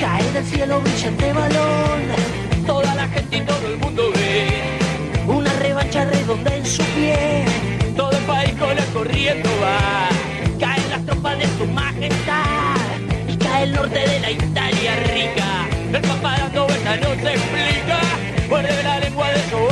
Cae 0.00 0.32
del 0.32 0.44
cielo 0.46 0.80
brillante 0.80 1.32
balón, 1.32 2.00
Toda 2.66 2.94
la 2.94 3.06
gente 3.08 3.36
y 3.36 3.40
todo 3.42 3.66
el 3.68 3.76
mundo 3.78 4.10
ve, 4.14 4.62
una 5.26 5.52
revancha 5.58 6.04
redonda 6.06 6.56
en 6.56 6.64
su 6.64 6.82
pie. 6.94 7.44
todo 7.94 8.10
el 8.12 8.24
país 8.24 8.52
con 8.58 8.74
la 8.74 8.84
corriendo 8.86 9.50
va. 9.62 10.11
Majestad 12.02 12.98
y 13.28 13.36
cae 13.36 13.62
el 13.62 13.72
norte 13.74 14.00
de 14.00 14.18
la 14.18 14.30
Italia 14.32 14.96
rica. 15.14 15.68
El 15.92 16.02
papá 16.02 16.36
dando 16.36 16.66
vueltas 16.66 17.00
no 17.00 17.14
se 17.14 17.34
explica, 17.34 18.00
muerde 18.48 18.82
la 18.82 18.98
lengua 18.98 19.28
de 19.30 19.40
su 19.48 19.71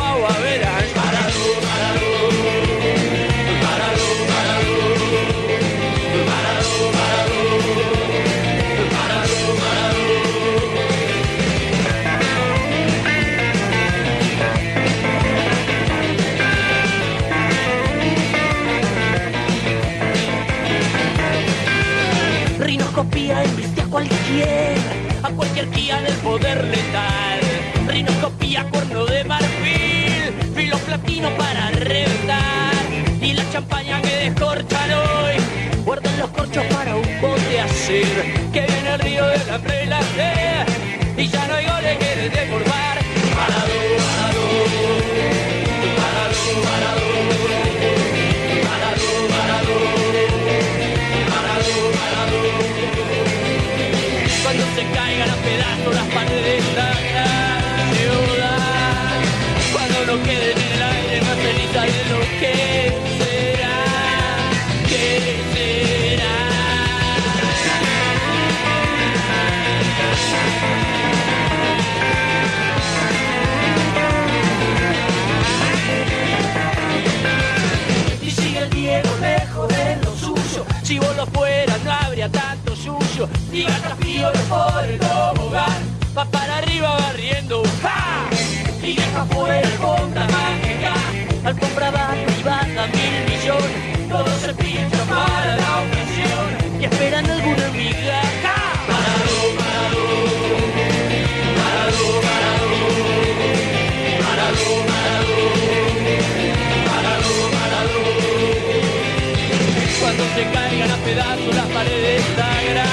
pedazos 111.11 111.57
las 111.57 111.67
paredes 111.71 112.37
de 112.37 112.90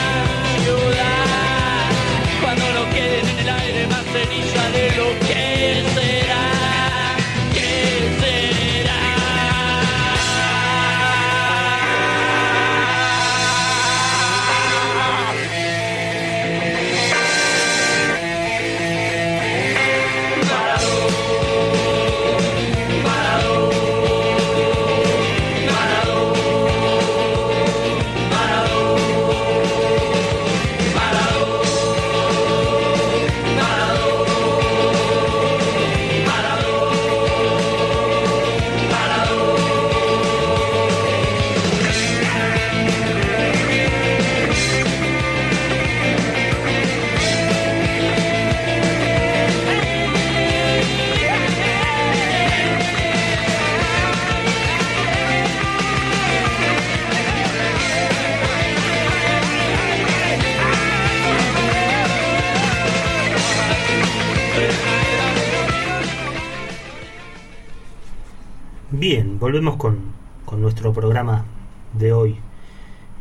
volvemos 69.47 69.77
con, 69.77 69.99
con 70.43 70.61
nuestro 70.61 70.91
programa 70.91 71.45
de 71.93 72.11
hoy. 72.11 72.35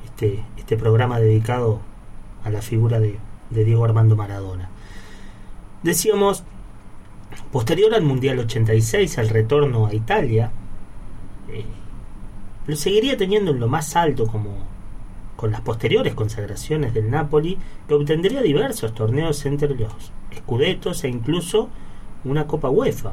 Este, 0.05 0.43
este 0.57 0.77
programa 0.77 1.20
dedicado 1.20 1.79
a 2.43 2.51
la 2.51 2.62
figura 2.62 2.99
de, 2.99 3.20
de 3.51 3.64
Diego 3.64 3.85
Armando 3.85 4.16
Maradona. 4.16 4.68
Decíamos, 5.85 6.43
posterior 7.53 7.95
al 7.95 8.03
Mundial 8.03 8.41
86, 8.41 9.18
al 9.18 9.29
retorno 9.29 9.87
a 9.87 9.95
Italia, 9.95 10.51
eh, 11.49 11.64
lo 12.66 12.74
seguiría 12.74 13.16
teniendo 13.16 13.53
en 13.53 13.61
lo 13.61 13.68
más 13.68 13.95
alto 13.95 14.27
como 14.27 14.51
con 15.37 15.53
las 15.53 15.61
posteriores 15.61 16.14
consagraciones 16.14 16.93
del 16.93 17.09
Napoli, 17.09 17.57
que 17.87 17.95
obtendría 17.95 18.43
diversos 18.43 18.93
torneos 18.95 19.47
entre 19.47 19.77
los 19.77 19.93
escudetos 20.33 21.05
e 21.05 21.09
incluso 21.09 21.68
una 22.24 22.49
Copa 22.49 22.68
UEFA, 22.68 23.12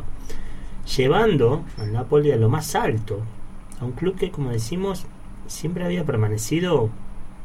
llevando 0.85 1.63
al 1.77 1.93
Napoli 1.93 2.31
a 2.31 2.37
lo 2.37 2.49
más 2.49 2.75
alto, 2.75 3.21
a 3.79 3.85
un 3.85 3.93
club 3.93 4.15
que, 4.15 4.31
como 4.31 4.51
decimos, 4.51 5.05
siempre 5.47 5.85
había 5.85 6.05
permanecido 6.05 6.89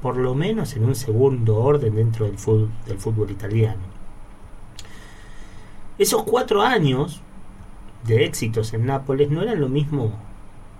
por 0.02 0.16
lo 0.16 0.34
menos 0.34 0.76
en 0.76 0.84
un 0.84 0.94
segundo 0.94 1.56
orden 1.56 1.96
dentro 1.96 2.26
del 2.26 2.38
fútbol, 2.38 2.70
del 2.86 2.98
fútbol 2.98 3.30
italiano. 3.30 3.82
Esos 5.98 6.22
cuatro 6.22 6.62
años 6.62 7.20
de 8.04 8.24
éxitos 8.24 8.72
en 8.72 8.86
Nápoles 8.86 9.30
no 9.30 9.42
eran 9.42 9.60
lo 9.60 9.68
mismo 9.68 10.12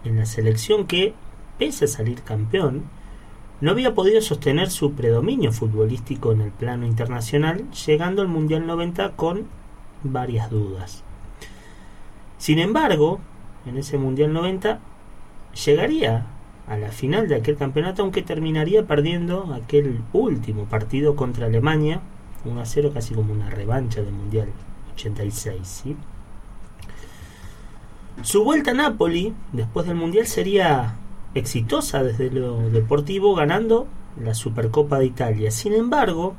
en 0.05 0.17
la 0.17 0.27
selección 0.27 0.87
que, 0.87 1.15
pese 1.59 1.87
a 1.87 1.89
salir 1.89 2.23
campeón, 2.23 2.85
no 3.61 3.73
había 3.73 3.95
podido 3.95 4.21
sostener 4.21 4.71
su 4.71 4.93
predominio 4.93 5.51
futbolístico 5.51 6.31
en 6.31 6.43
el 6.43 6.53
plano 6.53 6.87
internacional, 6.87 7.69
llegando 7.73 8.23
al 8.23 8.29
Mundial 8.29 8.67
90 8.67 9.17
con 9.17 9.47
varias 10.05 10.51
dudas. 10.51 11.03
Sin 12.39 12.59
embargo, 12.61 13.19
en 13.67 13.77
ese 13.77 13.99
Mundial 13.99 14.33
90 14.33 14.79
llegaría 15.67 16.27
a 16.69 16.77
la 16.77 16.93
final 16.93 17.29
de 17.29 17.37
aquel 17.37 17.57
campeonato, 17.57 18.03
aunque 18.03 18.23
terminaría 18.23 18.87
perdiendo 18.87 19.53
aquel 19.55 20.01
último 20.13 20.65
partido 20.67 21.17
contra 21.17 21.47
Alemania, 21.47 22.01
1 22.45 22.61
a 22.61 22.67
0, 22.67 22.91
casi 22.95 23.15
como 23.15 23.33
una 23.33 23.51
revancha 23.51 24.03
del 24.03 24.13
Mundial 24.13 24.49
86. 24.95 25.59
¿sí? 25.63 25.97
Su 28.23 28.45
vuelta 28.45 28.73
a 28.73 28.75
Napoli, 28.75 29.35
después 29.53 29.87
del 29.87 29.97
Mundial, 29.97 30.27
sería 30.27 30.95
exitosa 31.35 32.03
desde 32.03 32.31
lo 32.31 32.71
deportivo, 32.71 33.35
ganando 33.35 33.87
la 34.23 34.35
Supercopa 34.35 34.99
de 34.99 35.07
Italia. 35.07 35.51
Sin 35.51 35.73
embargo, 35.73 36.35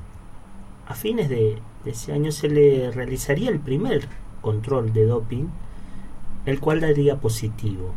a 0.88 0.94
fines 0.94 1.30
de, 1.30 1.62
de 1.84 1.92
ese 1.92 2.14
año 2.14 2.32
se 2.32 2.50
le 2.50 2.92
realizaría 2.92 3.50
el 3.50 3.60
primer 3.60 4.08
control 4.42 4.94
de 4.94 5.06
doping, 5.06 5.46
el 6.46 6.60
cual 6.60 6.82
daría 6.82 7.18
positivo. 7.18 7.94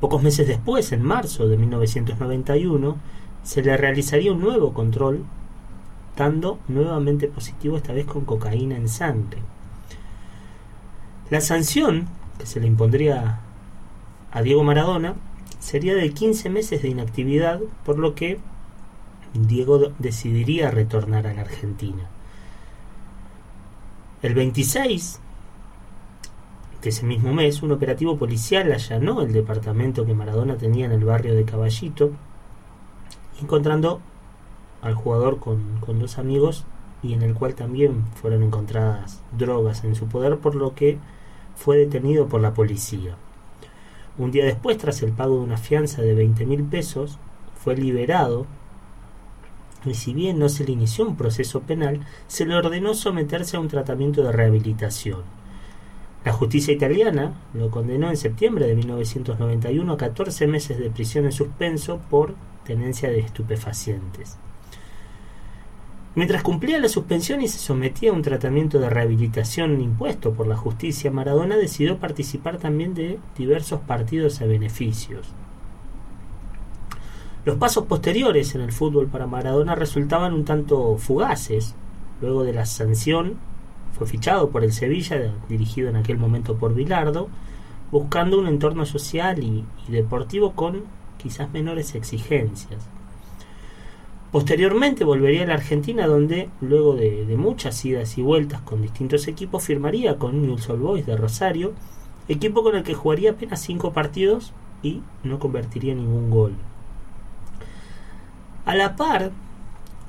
Pocos 0.00 0.22
meses 0.22 0.48
después, 0.48 0.92
en 0.92 1.02
marzo 1.02 1.46
de 1.46 1.56
1991, 1.56 2.96
se 3.42 3.62
le 3.62 3.76
realizaría 3.76 4.32
un 4.32 4.40
nuevo 4.40 4.72
control, 4.72 5.24
dando 6.16 6.58
nuevamente 6.68 7.28
positivo, 7.28 7.76
esta 7.76 7.92
vez 7.92 8.06
con 8.06 8.24
cocaína 8.24 8.76
en 8.76 8.88
sangre. 8.88 9.38
La 11.30 11.40
sanción 11.40 12.08
que 12.38 12.46
se 12.46 12.60
le 12.60 12.66
impondría 12.66 13.40
a 14.32 14.42
Diego 14.42 14.64
Maradona 14.64 15.14
sería 15.58 15.94
de 15.94 16.10
15 16.10 16.50
meses 16.50 16.82
de 16.82 16.88
inactividad, 16.88 17.60
por 17.84 17.98
lo 17.98 18.14
que 18.14 18.38
Diego 19.34 19.92
decidiría 19.98 20.70
retornar 20.70 21.26
a 21.26 21.34
la 21.34 21.42
Argentina. 21.42 22.08
El 24.22 24.34
26 24.34 25.20
de 26.82 26.88
ese 26.88 27.04
mismo 27.04 27.32
mes, 27.32 27.62
un 27.62 27.72
operativo 27.72 28.16
policial 28.16 28.72
allanó 28.72 29.22
el 29.22 29.32
departamento 29.32 30.06
que 30.06 30.14
Maradona 30.14 30.56
tenía 30.56 30.86
en 30.86 30.92
el 30.92 31.04
barrio 31.04 31.34
de 31.34 31.44
Caballito, 31.44 32.10
encontrando 33.40 34.00
al 34.80 34.94
jugador 34.94 35.38
con, 35.38 35.78
con 35.80 35.98
dos 35.98 36.18
amigos 36.18 36.64
y 37.02 37.12
en 37.12 37.22
el 37.22 37.34
cual 37.34 37.54
también 37.54 38.04
fueron 38.14 38.42
encontradas 38.42 39.22
drogas 39.36 39.84
en 39.84 39.94
su 39.94 40.06
poder, 40.06 40.38
por 40.38 40.54
lo 40.54 40.74
que 40.74 40.98
fue 41.54 41.76
detenido 41.76 42.28
por 42.28 42.40
la 42.40 42.54
policía. 42.54 43.16
Un 44.16 44.30
día 44.30 44.44
después, 44.44 44.78
tras 44.78 45.02
el 45.02 45.12
pago 45.12 45.36
de 45.36 45.44
una 45.44 45.56
fianza 45.58 46.02
de 46.02 46.14
20 46.14 46.46
mil 46.46 46.64
pesos, 46.64 47.18
fue 47.62 47.76
liberado 47.76 48.46
y 49.84 49.94
si 49.94 50.12
bien 50.12 50.38
no 50.38 50.48
se 50.48 50.64
le 50.64 50.72
inició 50.72 51.06
un 51.06 51.16
proceso 51.16 51.60
penal, 51.60 52.00
se 52.26 52.44
le 52.44 52.54
ordenó 52.54 52.94
someterse 52.94 53.56
a 53.56 53.60
un 53.60 53.68
tratamiento 53.68 54.22
de 54.22 54.32
rehabilitación. 54.32 55.39
La 56.24 56.32
justicia 56.32 56.74
italiana 56.74 57.32
lo 57.54 57.70
condenó 57.70 58.10
en 58.10 58.16
septiembre 58.16 58.66
de 58.66 58.74
1991 58.74 59.92
a 59.92 59.96
14 59.96 60.46
meses 60.46 60.78
de 60.78 60.90
prisión 60.90 61.24
en 61.24 61.32
suspenso 61.32 61.98
por 62.10 62.34
tenencia 62.64 63.08
de 63.08 63.20
estupefacientes. 63.20 64.36
Mientras 66.14 66.42
cumplía 66.42 66.78
la 66.78 66.88
suspensión 66.88 67.40
y 67.40 67.48
se 67.48 67.58
sometía 67.58 68.10
a 68.10 68.14
un 68.14 68.22
tratamiento 68.22 68.78
de 68.80 68.90
rehabilitación 68.90 69.80
impuesto 69.80 70.34
por 70.34 70.46
la 70.46 70.56
justicia, 70.56 71.10
Maradona 71.10 71.56
decidió 71.56 71.98
participar 71.98 72.58
también 72.58 72.94
de 72.94 73.18
diversos 73.38 73.80
partidos 73.80 74.40
a 74.42 74.46
beneficios. 74.46 75.28
Los 77.46 77.56
pasos 77.56 77.86
posteriores 77.86 78.54
en 78.54 78.60
el 78.60 78.72
fútbol 78.72 79.06
para 79.06 79.26
Maradona 79.26 79.74
resultaban 79.74 80.34
un 80.34 80.44
tanto 80.44 80.98
fugaces. 80.98 81.74
Luego 82.20 82.44
de 82.44 82.52
la 82.52 82.66
sanción, 82.66 83.38
fue 83.96 84.06
fichado 84.06 84.50
por 84.50 84.64
el 84.64 84.72
Sevilla, 84.72 85.32
dirigido 85.48 85.88
en 85.88 85.96
aquel 85.96 86.18
momento 86.18 86.56
por 86.56 86.74
Bilardo, 86.74 87.28
buscando 87.90 88.38
un 88.38 88.46
entorno 88.46 88.86
social 88.86 89.42
y, 89.42 89.64
deportivo 89.88 90.52
con 90.52 90.84
quizás 91.18 91.52
menores 91.52 91.94
exigencias. 91.94 92.86
Posteriormente 94.32 95.04
volvería 95.04 95.42
a 95.42 95.46
la 95.46 95.54
Argentina 95.54 96.06
donde, 96.06 96.48
luego 96.60 96.94
de, 96.94 97.26
de, 97.26 97.36
muchas 97.36 97.84
idas 97.84 98.16
y 98.16 98.22
vueltas 98.22 98.60
con 98.60 98.80
distintos 98.80 99.26
equipos, 99.26 99.64
firmaría 99.64 100.18
con 100.18 100.40
Newell's 100.40 100.70
Old 100.70 100.82
Boys 100.82 101.06
de 101.06 101.16
Rosario, 101.16 101.72
equipo 102.28 102.62
con 102.62 102.76
el 102.76 102.84
que 102.84 102.94
jugaría 102.94 103.32
apenas 103.32 103.60
cinco 103.60 103.92
partidos 103.92 104.52
y 104.82 105.02
no 105.24 105.38
convertiría 105.40 105.94
ningún 105.94 106.30
gol. 106.30 106.54
A 108.64 108.74
la 108.74 108.94
par, 108.94 109.32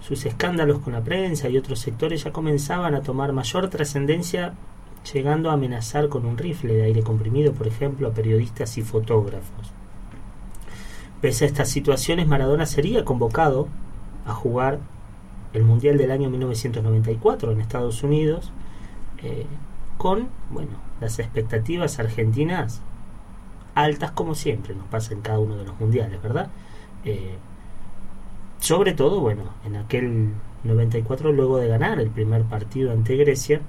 sus 0.02 0.26
escándalos 0.26 0.80
con 0.80 0.94
la 0.94 1.02
prensa 1.02 1.48
y 1.50 1.58
otros 1.58 1.80
sectores 1.80 2.24
ya 2.24 2.32
comenzaban 2.32 2.96
a 2.96 3.02
tomar 3.02 3.34
mayor 3.34 3.70
trascendencia, 3.70 4.54
llegando 5.14 5.50
a 5.50 5.54
amenazar 5.54 6.10
con 6.10 6.26
un 6.26 6.38
rifle 6.38 6.74
de 6.74 6.84
aire 6.84 7.04
comprimido, 7.04 7.54
por 7.54 7.68
ejemplo, 7.68 8.08
a 8.08 8.14
periodistas 8.14 8.78
y 8.78 8.82
fotógrafos. 8.82 9.72
Pese 11.22 11.46
a 11.46 11.48
estas 11.48 11.70
situaciones, 11.70 12.28
Maradona 12.28 12.66
sería 12.66 13.06
convocado 13.06 13.68
a 14.26 14.34
jugar 14.34 14.80
el 15.54 15.64
Mundial 15.64 15.98
del 15.98 16.12
año 16.12 16.30
1994 16.30 17.52
en 17.52 17.62
Estados 17.62 18.04
Unidos, 18.04 18.52
eh, 19.22 19.46
con 19.98 20.30
bueno, 20.50 20.72
las 21.00 21.20
expectativas 21.20 22.00
argentinas 22.00 22.82
altas 23.76 24.12
como 24.12 24.36
siempre 24.36 24.74
nos 24.76 24.88
pasa 24.88 25.14
en 25.14 25.22
cada 25.22 25.40
uno 25.40 25.58
de 25.58 25.66
los 25.66 25.80
mundiales, 25.80 26.22
¿verdad? 26.22 26.50
Eh, 27.06 27.36
sobre 28.62 28.94
todo, 28.94 29.20
bueno, 29.20 29.44
en 29.66 29.76
aquel 29.76 30.30
94 30.64 31.32
luego 31.34 31.58
de 31.58 31.68
ganar 31.68 32.00
el 32.00 32.12
primer 32.12 32.44
partido 32.44 32.92
ante 32.92 33.18
Grecia. 33.18 33.62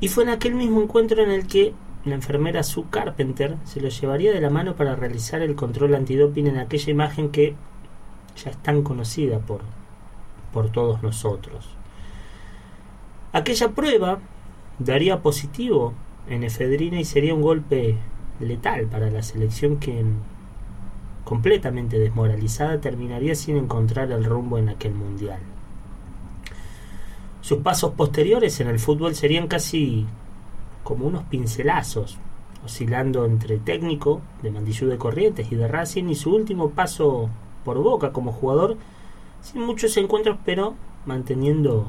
Y 0.00 0.08
fue 0.08 0.24
en 0.24 0.30
aquel 0.30 0.54
mismo 0.54 0.82
encuentro 0.82 1.22
en 1.22 1.30
el 1.30 1.46
que 1.46 1.74
la 2.06 2.14
enfermera 2.14 2.62
Sue 2.62 2.84
Carpenter 2.90 3.56
se 3.64 3.80
lo 3.82 3.88
llevaría 3.88 4.32
de 4.32 4.40
la 4.40 4.48
mano 4.48 4.76
para 4.76 4.96
realizar 4.96 5.42
el 5.42 5.54
control 5.54 5.94
antidoping 5.94 6.46
en 6.46 6.58
aquella 6.58 6.90
imagen 6.90 7.30
que 7.30 7.54
ya 8.42 8.50
es 8.50 8.56
tan 8.58 8.82
conocida 8.82 9.40
por, 9.40 9.60
por 10.52 10.70
todos 10.70 11.02
nosotros. 11.02 11.68
Aquella 13.32 13.68
prueba 13.72 14.20
daría 14.78 15.20
positivo 15.20 15.92
en 16.30 16.44
efedrina 16.44 16.98
y 16.98 17.04
sería 17.04 17.34
un 17.34 17.42
golpe 17.42 17.96
letal 18.40 18.86
para 18.86 19.10
la 19.10 19.22
selección 19.22 19.76
que 19.78 20.02
completamente 21.26 21.98
desmoralizada, 21.98 22.80
terminaría 22.80 23.34
sin 23.34 23.56
encontrar 23.56 24.12
el 24.12 24.24
rumbo 24.24 24.58
en 24.58 24.68
aquel 24.68 24.94
mundial. 24.94 25.40
Sus 27.40 27.58
pasos 27.58 27.94
posteriores 27.94 28.60
en 28.60 28.68
el 28.68 28.78
fútbol 28.78 29.16
serían 29.16 29.48
casi 29.48 30.06
como 30.84 31.04
unos 31.08 31.24
pincelazos, 31.24 32.16
oscilando 32.64 33.24
entre 33.24 33.58
técnico 33.58 34.22
de 34.40 34.52
Mandillú 34.52 34.86
de 34.86 34.98
Corrientes 34.98 35.50
y 35.50 35.56
de 35.56 35.66
Racing 35.66 36.04
y 36.04 36.14
su 36.14 36.32
último 36.32 36.70
paso 36.70 37.28
por 37.64 37.82
Boca 37.82 38.12
como 38.12 38.30
jugador, 38.30 38.76
sin 39.42 39.62
muchos 39.62 39.96
encuentros, 39.96 40.38
pero 40.44 40.74
manteniendo 41.06 41.88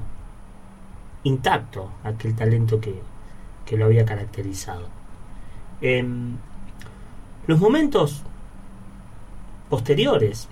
intacto 1.23 1.91
aquel 2.03 2.35
talento 2.35 2.81
que, 2.81 2.99
que 3.67 3.77
lo 3.77 3.85
había 3.85 4.03
caracterizado. 4.03 4.87
Eh, 5.81 6.03
los 7.45 7.59
momentos 7.59 8.23
posteriores 9.69 10.47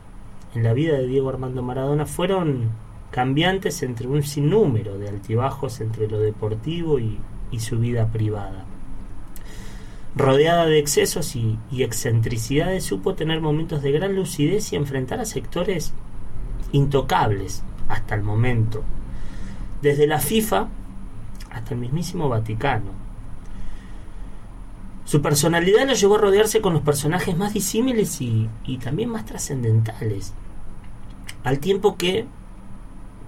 en 0.53 0.63
la 0.63 0.73
vida 0.73 0.97
de 0.97 1.07
Diego 1.07 1.29
Armando 1.29 1.61
Maradona 1.61 2.05
fueron 2.05 2.69
cambiantes 3.11 3.81
entre 3.83 4.07
un 4.07 4.23
sinnúmero 4.23 4.97
de 4.97 5.09
altibajos 5.09 5.79
entre 5.81 6.07
lo 6.07 6.19
deportivo 6.19 6.99
y, 6.99 7.17
y 7.51 7.59
su 7.59 7.79
vida 7.79 8.07
privada. 8.07 8.65
Rodeada 10.15 10.65
de 10.65 10.79
excesos 10.79 11.35
y, 11.35 11.59
y 11.71 11.83
excentricidades, 11.83 12.85
supo 12.85 13.15
tener 13.15 13.41
momentos 13.41 13.81
de 13.81 13.91
gran 13.91 14.15
lucidez 14.15 14.71
y 14.71 14.77
enfrentar 14.77 15.19
a 15.19 15.25
sectores 15.25 15.93
intocables 16.71 17.63
hasta 17.89 18.15
el 18.15 18.21
momento, 18.21 18.83
desde 19.81 20.07
la 20.07 20.19
FIFA 20.19 20.67
hasta 21.51 21.73
el 21.73 21.79
mismísimo 21.79 22.29
Vaticano. 22.29 23.04
Su 25.05 25.21
personalidad 25.21 25.87
lo 25.87 25.93
llevó 25.93 26.15
a 26.15 26.19
rodearse 26.19 26.61
con 26.61 26.73
los 26.73 26.81
personajes 26.81 27.37
más 27.37 27.53
disímiles 27.53 28.19
y, 28.21 28.49
y 28.65 28.79
también 28.79 29.09
más 29.09 29.25
trascendentales, 29.25 30.33
al 31.43 31.59
tiempo 31.59 31.95
que 31.95 32.25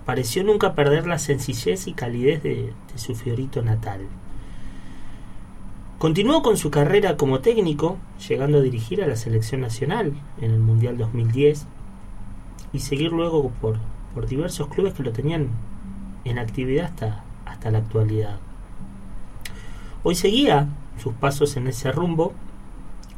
pareció 0.08 0.42
nunca 0.42 0.74
perder 0.74 1.06
la 1.06 1.20
sencillez 1.20 1.86
y 1.86 1.94
calidez 1.94 2.42
de, 2.42 2.74
su 2.96 3.14
fiorito 3.14 3.62
natal. 3.62 4.08
Continuó 6.00 6.42
con 6.42 6.56
su 6.56 6.72
carrera 6.72 7.18
como 7.18 7.42
técnico, 7.42 7.98
llegando 8.28 8.60
a 8.60 8.62
dirigir 8.62 9.04
a 9.04 9.08
la 9.08 9.18
selección 9.18 9.60
nacional 9.60 10.14
en 10.40 10.52
el 10.52 10.60
Mundial 10.60 10.98
2010 10.98 11.68
y 12.72 12.80
seguir 12.80 13.12
luego 13.12 13.52
por, 13.62 13.80
por 14.16 14.28
diversos 14.28 14.70
clubes 14.70 14.94
que 14.94 15.04
lo 15.04 15.12
tenían 15.12 15.50
en 16.24 16.40
actividad 16.40 16.86
hasta, 16.86 17.24
hasta 17.46 17.70
la 17.70 17.80
actualidad. 17.80 18.40
Hoy 20.04 20.16
seguía 20.16 20.70
sus 20.98 21.14
pasos 21.14 21.58
en 21.58 21.68
ese 21.68 21.92
rumbo 21.92 22.34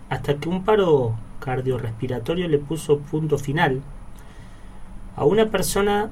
hasta 0.10 0.36
que 0.36 0.50
un 0.50 0.64
paro 0.64 1.16
cardiorrespiratorio 1.40 2.48
le 2.48 2.58
puso 2.58 3.00
punto 3.00 3.38
final 3.38 3.82
a 5.16 5.26
una 5.26 5.50
persona 5.50 6.10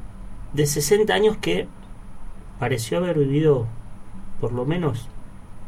de 0.53 0.65
60 0.65 1.13
años 1.13 1.37
que 1.37 1.67
pareció 2.59 2.97
haber 2.97 3.17
vivido 3.19 3.67
por 4.39 4.53
lo 4.53 4.65
menos 4.65 5.07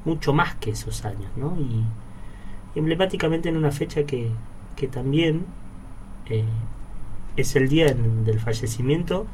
mucho 0.06 0.34
más 0.34 0.56
que 0.56 0.72
esos 0.72 1.06
años, 1.06 1.30
¿no? 1.36 1.58
Y 1.60 1.84
emblemáticamente 2.78 3.50
en 3.50 3.58
una 3.58 3.72
fecha 3.72 4.04
que, 4.04 4.32
que 4.76 4.88
también 4.88 5.45
eh, 6.28 6.45
es 7.36 7.56
el 7.56 7.70
día 7.70 7.93
del 7.93 8.39
fallecimiento 8.39 9.26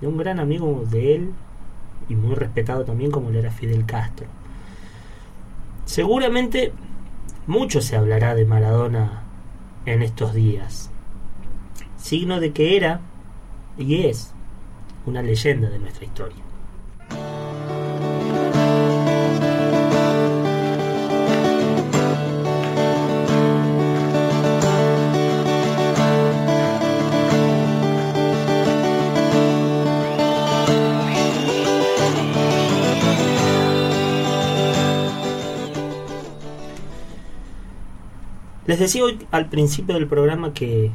de 0.00 0.06
un 0.06 0.16
gran 0.16 0.40
amigo 0.40 0.84
de 0.90 1.16
él 1.16 1.32
y 2.08 2.14
muy 2.14 2.34
respetado 2.34 2.84
también 2.84 3.10
como 3.10 3.30
lo 3.30 3.38
era 3.38 3.50
Fidel 3.50 3.86
Castro. 3.86 4.26
Seguramente 5.90 6.72
mucho 7.48 7.80
se 7.80 7.96
hablará 7.96 8.36
de 8.36 8.44
Maradona 8.44 9.24
en 9.86 10.02
estos 10.02 10.34
días, 10.34 10.88
signo 11.96 12.38
de 12.38 12.52
que 12.52 12.76
era 12.76 13.00
y 13.76 14.04
es 14.04 14.32
una 15.04 15.20
leyenda 15.20 15.68
de 15.68 15.80
nuestra 15.80 16.04
historia. 16.04 16.44
Les 38.70 38.78
decía 38.78 39.02
hoy 39.02 39.18
al 39.32 39.48
principio 39.48 39.96
del 39.96 40.06
programa 40.06 40.54
que, 40.54 40.92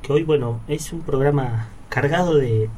que 0.00 0.12
hoy, 0.14 0.22
bueno, 0.22 0.60
es 0.66 0.94
un 0.94 1.02
programa 1.02 1.68
cargado 1.90 2.36
de, 2.36 2.70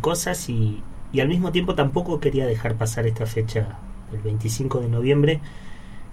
cosas 0.00 0.48
y, 0.48 0.82
y, 1.12 1.20
al 1.20 1.28
mismo 1.28 1.52
tiempo 1.52 1.74
tampoco 1.74 2.20
quería 2.20 2.46
dejar 2.46 2.76
pasar 2.76 3.06
esta 3.06 3.26
fecha, 3.26 3.76
el 4.14 4.20
25 4.20 4.80
de 4.80 4.88
noviembre, 4.88 5.40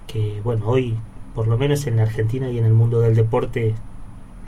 que, 0.08 0.42
bueno, 0.44 0.68
hoy, 0.68 0.98
por 1.36 1.48
lo 1.48 1.58
menos 1.58 1.88
en 1.88 1.96
la 1.96 2.04
Argentina 2.04 2.50
y 2.50 2.58
en 2.58 2.66
el 2.66 2.74
mundo 2.74 3.00
del 3.00 3.16
deporte, 3.16 3.76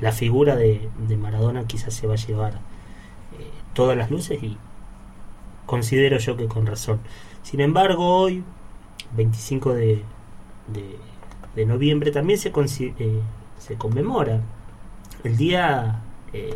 la 0.01 0.11
figura 0.11 0.57
de, 0.57 0.89
de 1.07 1.15
Maradona 1.15 1.67
quizás 1.67 1.93
se 1.93 2.05
va 2.05 2.15
a 2.15 2.17
llevar 2.17 2.55
eh, 2.55 3.47
todas 3.73 3.95
las 3.95 4.11
luces 4.11 4.43
y 4.43 4.57
considero 5.65 6.17
yo 6.17 6.35
que 6.35 6.47
con 6.47 6.65
razón. 6.65 6.99
Sin 7.43 7.61
embargo, 7.61 8.13
hoy, 8.13 8.43
25 9.15 9.73
de, 9.73 10.03
de 10.67 10.97
de 11.55 11.65
noviembre 11.65 12.11
también 12.11 12.39
se, 12.39 12.49
eh, 12.49 13.21
se 13.59 13.75
conmemora 13.75 14.41
el 15.23 15.37
Día 15.37 16.01
eh, 16.33 16.55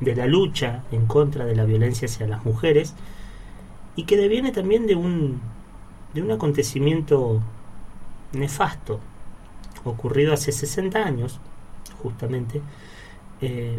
de 0.00 0.16
la 0.16 0.26
lucha 0.26 0.84
en 0.92 1.06
contra 1.06 1.44
de 1.44 1.54
la 1.54 1.64
violencia 1.64 2.06
hacia 2.06 2.26
las 2.26 2.44
mujeres 2.44 2.94
y 3.96 4.04
que 4.04 4.16
deviene 4.16 4.50
también 4.50 4.86
de 4.86 4.96
un, 4.96 5.40
de 6.12 6.22
un 6.22 6.30
acontecimiento 6.32 7.40
nefasto 8.32 9.00
ocurrido 9.84 10.32
hace 10.32 10.50
60 10.50 10.98
años, 10.98 11.40
justamente, 12.02 12.60
eh, 13.40 13.78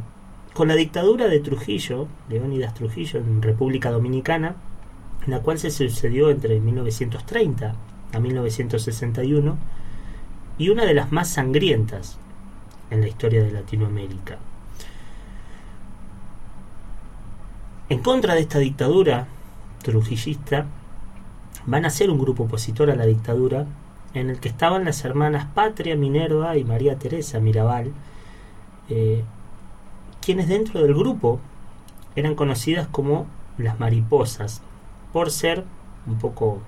con 0.54 0.68
la 0.68 0.76
dictadura 0.76 1.28
de 1.28 1.40
Trujillo, 1.40 2.08
Leónidas 2.30 2.74
Trujillo, 2.74 3.20
en 3.20 3.42
República 3.42 3.92
Dominicana, 3.92 4.56
la 5.26 5.40
cual 5.42 5.60
se 5.60 5.72
sucedió 5.72 6.30
entre 6.30 6.60
1930 6.60 7.76
a 8.14 8.20
1961 8.20 9.58
y 10.58 10.70
una 10.70 10.86
de 10.86 10.94
las 10.94 11.12
más 11.12 11.30
sangrientas 11.30 12.18
en 12.90 13.02
la 13.02 13.08
historia 13.08 13.44
de 13.44 13.52
Latinoamérica. 13.52 14.38
En 17.90 18.00
contra 18.00 18.34
de 18.34 18.42
esta 18.42 18.60
dictadura 18.60 19.28
trujillista, 19.84 20.66
van 21.66 21.86
a 21.86 21.90
ser 21.90 22.10
un 22.10 22.20
grupo 22.20 22.44
opositor 22.44 22.90
a 22.90 22.96
la 22.96 23.06
dictadura 23.06 23.66
en 24.14 24.30
el 24.30 24.40
que 24.40 24.50
estaban 24.50 24.86
las 24.86 25.04
hermanas 25.04 25.48
Patria 25.54 25.96
Minerva 25.96 26.58
y 26.58 26.64
María 26.64 26.98
Teresa 26.98 27.40
Mirabal, 27.40 27.92
eh, 28.90 29.24
quienes 30.22 30.48
dentro 30.48 30.82
del 30.82 30.96
grupo 30.96 31.40
eran 32.16 32.36
conocidas 32.36 32.88
como 32.88 33.28
las 33.58 33.80
mariposas, 33.80 34.62
por 35.12 35.32
ser 35.32 35.64
un 36.08 36.18
poco 36.18 36.62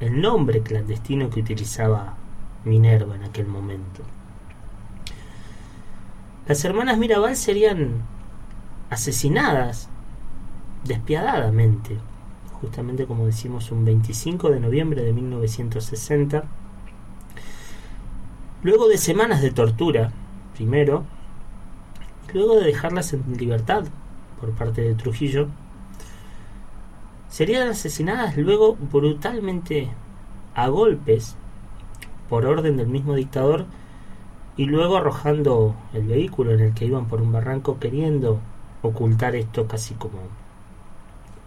el 0.00 0.20
nombre 0.20 0.62
clandestino 0.62 1.30
que 1.30 1.40
utilizaba 1.40 2.16
Minerva 2.64 3.16
en 3.16 3.24
aquel 3.24 3.46
momento. 3.46 4.02
Las 6.46 6.64
hermanas 6.64 6.98
Mirabal 6.98 7.36
serían 7.36 8.02
asesinadas 8.90 9.88
despiadadamente, 10.84 11.96
justamente 12.60 13.06
como 13.06 13.26
decimos 13.26 13.70
un 13.70 13.84
25 13.84 14.50
de 14.50 14.60
noviembre 14.60 15.02
de 15.02 15.12
1960, 15.12 16.44
luego 18.62 18.88
de 18.88 18.98
semanas 18.98 19.40
de 19.40 19.50
tortura, 19.50 20.12
primero, 20.54 21.04
luego 22.32 22.56
de 22.56 22.66
dejarlas 22.66 23.12
en 23.12 23.24
libertad 23.36 23.84
por 24.40 24.52
parte 24.52 24.82
de 24.82 24.94
Trujillo, 24.94 25.48
serían 27.30 27.68
asesinadas 27.68 28.36
luego 28.36 28.76
brutalmente 28.76 29.88
a 30.54 30.68
golpes 30.68 31.36
por 32.28 32.46
orden 32.46 32.76
del 32.76 32.88
mismo 32.88 33.14
dictador 33.14 33.66
y 34.56 34.66
luego 34.66 34.96
arrojando 34.96 35.74
el 35.92 36.06
vehículo 36.06 36.52
en 36.52 36.60
el 36.60 36.74
que 36.74 36.86
iban 36.86 37.06
por 37.06 37.20
un 37.20 37.32
barranco 37.32 37.78
queriendo 37.78 38.40
ocultar 38.82 39.34
esto 39.34 39.66
casi 39.66 39.94
como, 39.94 40.18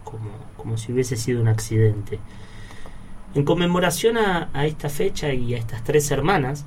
como, 0.04 0.30
como 0.56 0.76
si 0.76 0.92
hubiese 0.92 1.16
sido 1.16 1.40
un 1.40 1.48
accidente. 1.48 2.18
En 3.34 3.44
conmemoración 3.44 4.18
a, 4.18 4.50
a, 4.52 4.66
esta 4.66 4.88
fecha 4.88 5.32
y 5.32 5.54
a 5.54 5.58
estas 5.58 5.84
tres 5.84 6.10
hermanas, 6.10 6.64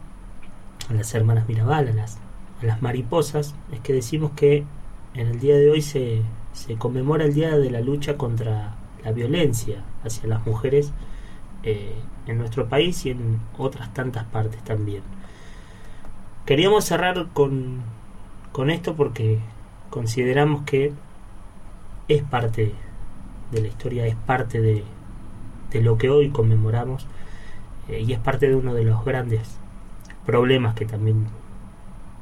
a 0.90 0.94
las 0.94 1.14
hermanas 1.14 1.48
Mirabal, 1.48 1.90
a 1.90 1.94
las, 1.94 2.18
a 2.62 2.66
las 2.66 2.82
mariposas, 2.82 3.56
es 3.72 3.80
que 3.82 3.94
decimos 3.94 4.32
que 4.36 4.64
en 5.14 5.28
el 5.28 5.40
día 5.40 5.58
de 5.58 5.70
hoy 5.70 5.82
se, 5.82 6.22
se 6.54 6.76
conmemora 6.76 7.26
el 7.26 7.34
día 7.34 7.58
de 7.58 7.70
la 7.70 7.82
lucha 7.82 8.18
contra 8.18 8.76
la 9.04 9.12
violencia 9.12 9.84
hacia 10.04 10.30
las 10.30 10.46
mujeres 10.46 10.92
eh, 11.64 11.94
en 12.28 12.38
nuestro 12.38 12.68
país 12.68 13.06
y 13.06 13.12
en 13.12 13.40
otras 13.58 13.94
tantas 13.94 14.26
partes 14.26 14.64
también. 14.64 15.04
Queríamos 16.46 16.86
cerrar 16.86 17.28
con, 17.34 17.82
con 18.52 18.70
esto 18.70 18.96
porque 18.96 19.40
consideramos 19.90 20.64
que 20.64 20.94
es 22.08 22.24
parte 22.24 22.74
de 23.52 23.62
la 23.62 23.68
historia, 23.68 24.08
es 24.08 24.16
parte 24.16 24.60
de, 24.60 24.84
de 25.72 25.82
lo 25.82 25.98
que 25.98 26.10
hoy 26.10 26.30
conmemoramos 26.30 27.06
eh, 27.88 28.04
y 28.06 28.14
es 28.14 28.20
parte 28.20 28.48
de 28.48 28.56
uno 28.56 28.74
de 28.74 28.84
los 28.84 29.04
grandes 29.06 29.58
problemas 30.26 30.76
que 30.76 30.86
también 30.86 31.28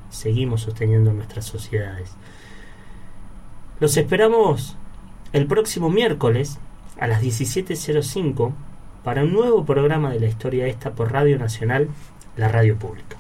seguimos 0.10 0.62
sosteniendo 0.62 1.12
en 1.12 1.18
nuestras 1.18 1.46
sociedades. 1.46 2.12
Los 3.80 3.96
esperamos 3.98 4.76
el 5.32 5.46
próximo 5.46 5.90
miércoles 5.90 6.60
a 7.00 7.08
las 7.08 7.22
17.05 7.22 8.52
para 9.04 9.24
un 9.24 9.34
nuevo 9.34 9.66
programa 9.66 10.12
de 10.12 10.20
la 10.20 10.28
historia 10.28 10.68
esta 10.68 10.92
por 10.92 11.12
Radio 11.12 11.38
Nacional, 11.38 11.88
la 12.38 12.48
radio 12.48 12.78
pública. 12.78 13.18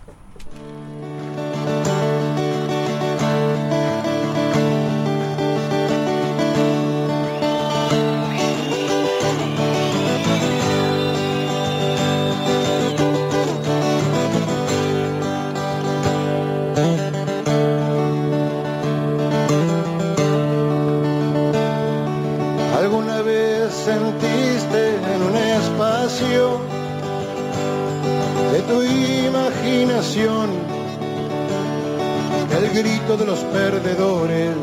El 32.52 32.70
grito 32.74 33.16
de 33.16 33.26
los 33.26 33.40
perdedores 33.40 34.56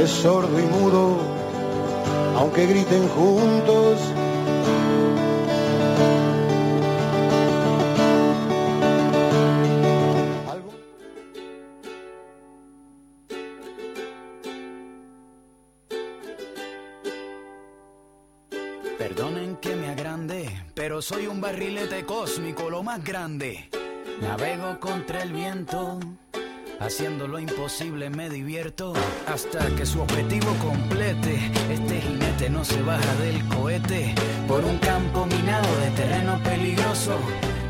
es 0.00 0.10
sordo 0.10 0.60
y 0.60 0.62
mudo, 0.62 1.18
aunque 2.36 2.66
griten 2.66 3.08
juntos. 3.08 3.98
Perdonen 18.98 19.56
que 19.56 19.74
me 19.74 19.88
agrande, 19.88 20.62
pero 20.74 21.02
soy 21.02 21.26
un 21.26 21.40
barrilete 21.40 22.04
cósmico, 22.04 22.70
lo 22.70 22.84
más 22.84 23.02
grande. 23.02 23.68
Navego 24.20 24.80
contra 24.80 25.22
el 25.22 25.32
viento, 25.32 26.00
haciendo 26.80 27.28
lo 27.28 27.38
imposible 27.38 28.08
me 28.08 28.30
divierto 28.30 28.94
hasta 29.26 29.66
que 29.76 29.84
su 29.84 30.00
objetivo 30.00 30.54
complete. 30.54 31.52
Este 31.70 32.00
jinete 32.00 32.48
no 32.48 32.64
se 32.64 32.80
baja 32.80 33.14
del 33.16 33.46
cohete 33.48 34.14
por 34.48 34.64
un 34.64 34.78
campo 34.78 35.26
minado 35.26 35.68
de 35.80 35.90
terreno 35.90 36.40
peligroso. 36.42 37.18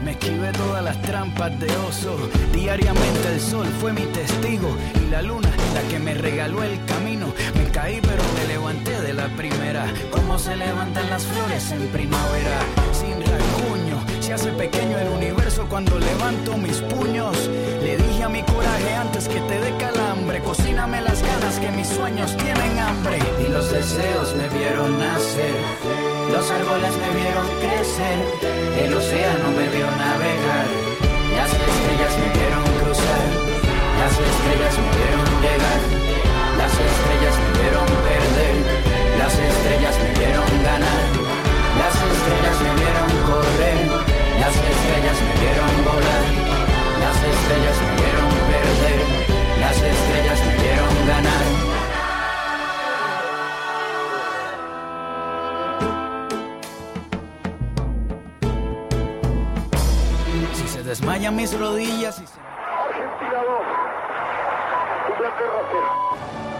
Me 0.05 0.12
esquivé 0.12 0.53
todas 0.53 0.84
las 0.84 1.03
trampas 1.03 1.59
de 1.59 1.66
oso. 1.88 2.16
Diariamente 2.53 3.28
el 3.34 3.40
sol 3.40 3.66
fue 3.80 3.92
mi 3.92 4.07
testigo 4.07 4.76
y 5.05 5.11
la 5.11 5.22
luna 5.22 5.51
la 5.74 5.82
que 5.88 5.99
me 5.99 6.14
regaló 6.14 6.62
el 6.62 6.84
camino. 6.84 7.26
Me 7.57 7.64
caí 7.72 8.01
pero 8.01 8.22
me 8.34 8.47
levanté 8.47 9.01
de 9.01 9.14
la 9.14 9.26
primera. 9.36 9.92
Como 10.12 10.38
se 10.38 10.55
levantan 10.55 11.11
las 11.11 11.24
flores 11.24 11.72
en 11.72 11.88
primavera. 11.88 12.61
Sin 12.92 13.20
rasguño, 13.20 14.22
se 14.22 14.32
hace 14.32 14.53
pequeño 14.53 14.97
el 14.97 15.09
universo 15.09 15.36
cuando 15.69 15.99
levanto 15.99 16.57
mis 16.57 16.81
puños. 16.83 17.37
Le 17.83 17.97
dije 17.97 18.23
a 18.23 18.29
mi 18.29 18.43
coraje 18.43 18.95
antes 18.95 19.29
que 19.29 19.41
te 19.41 19.61
dé 19.61 19.77
calambre. 19.79 20.41
Cocíname 20.41 21.01
las 21.03 21.23
ganas 21.23 21.59
que 21.59 21.71
mis 21.71 21.89
sueños 21.89 22.37
tienen 22.37 22.79
hambre. 22.79 23.19
Y 23.45 23.51
los 23.51 23.71
deseos 23.71 24.35
me 24.35 24.49
vieron 24.59 24.99
nacer. 24.99 26.07
Los 26.33 26.51
árboles 26.51 26.93
me 26.99 27.11
vieron 27.21 27.47
crecer, 27.62 28.19
el 28.83 28.93
océano 28.93 29.49
me 29.57 29.67
vio 29.71 29.87
navegar, 29.87 30.67
las 31.39 31.51
estrellas 31.55 32.12
me 32.19 32.29
vieron 32.37 32.64
cruzar, 32.83 33.25
las 34.01 34.12
estrellas 34.12 34.75
me 34.83 34.91
vieron 35.01 35.27
llegar, 35.47 35.81
las 36.59 36.73
estrellas 36.75 37.35
me 37.41 37.51
vieron 37.62 37.87
perder, 38.05 38.57
las 39.17 39.35
estrellas 39.39 39.97
me 40.03 40.11
vieron 40.19 40.51
ganar, 40.64 41.06
las 44.47 44.55
estrellas 44.55 45.18
me 45.22 45.34
vieron 45.40 45.84
volar, 45.84 46.24
las 47.01 47.18
estrellas 47.34 47.76
me 47.82 47.90
vieron 48.01 48.30
perder, 48.47 49.01
las 49.59 49.76
estrellas 49.82 50.38
me 50.47 50.55
vieron 50.62 50.94
ganar. 51.09 51.44
Si 60.55 60.68
se 60.68 60.82
desmayan 60.84 61.34
mis 61.34 61.59
rodillas 61.59 62.20
y 62.20 62.26
se... 62.28 62.38
Argentina 62.38 63.42
2, 63.42 63.66
Inglaterra 65.11 65.61
0. 65.72 66.56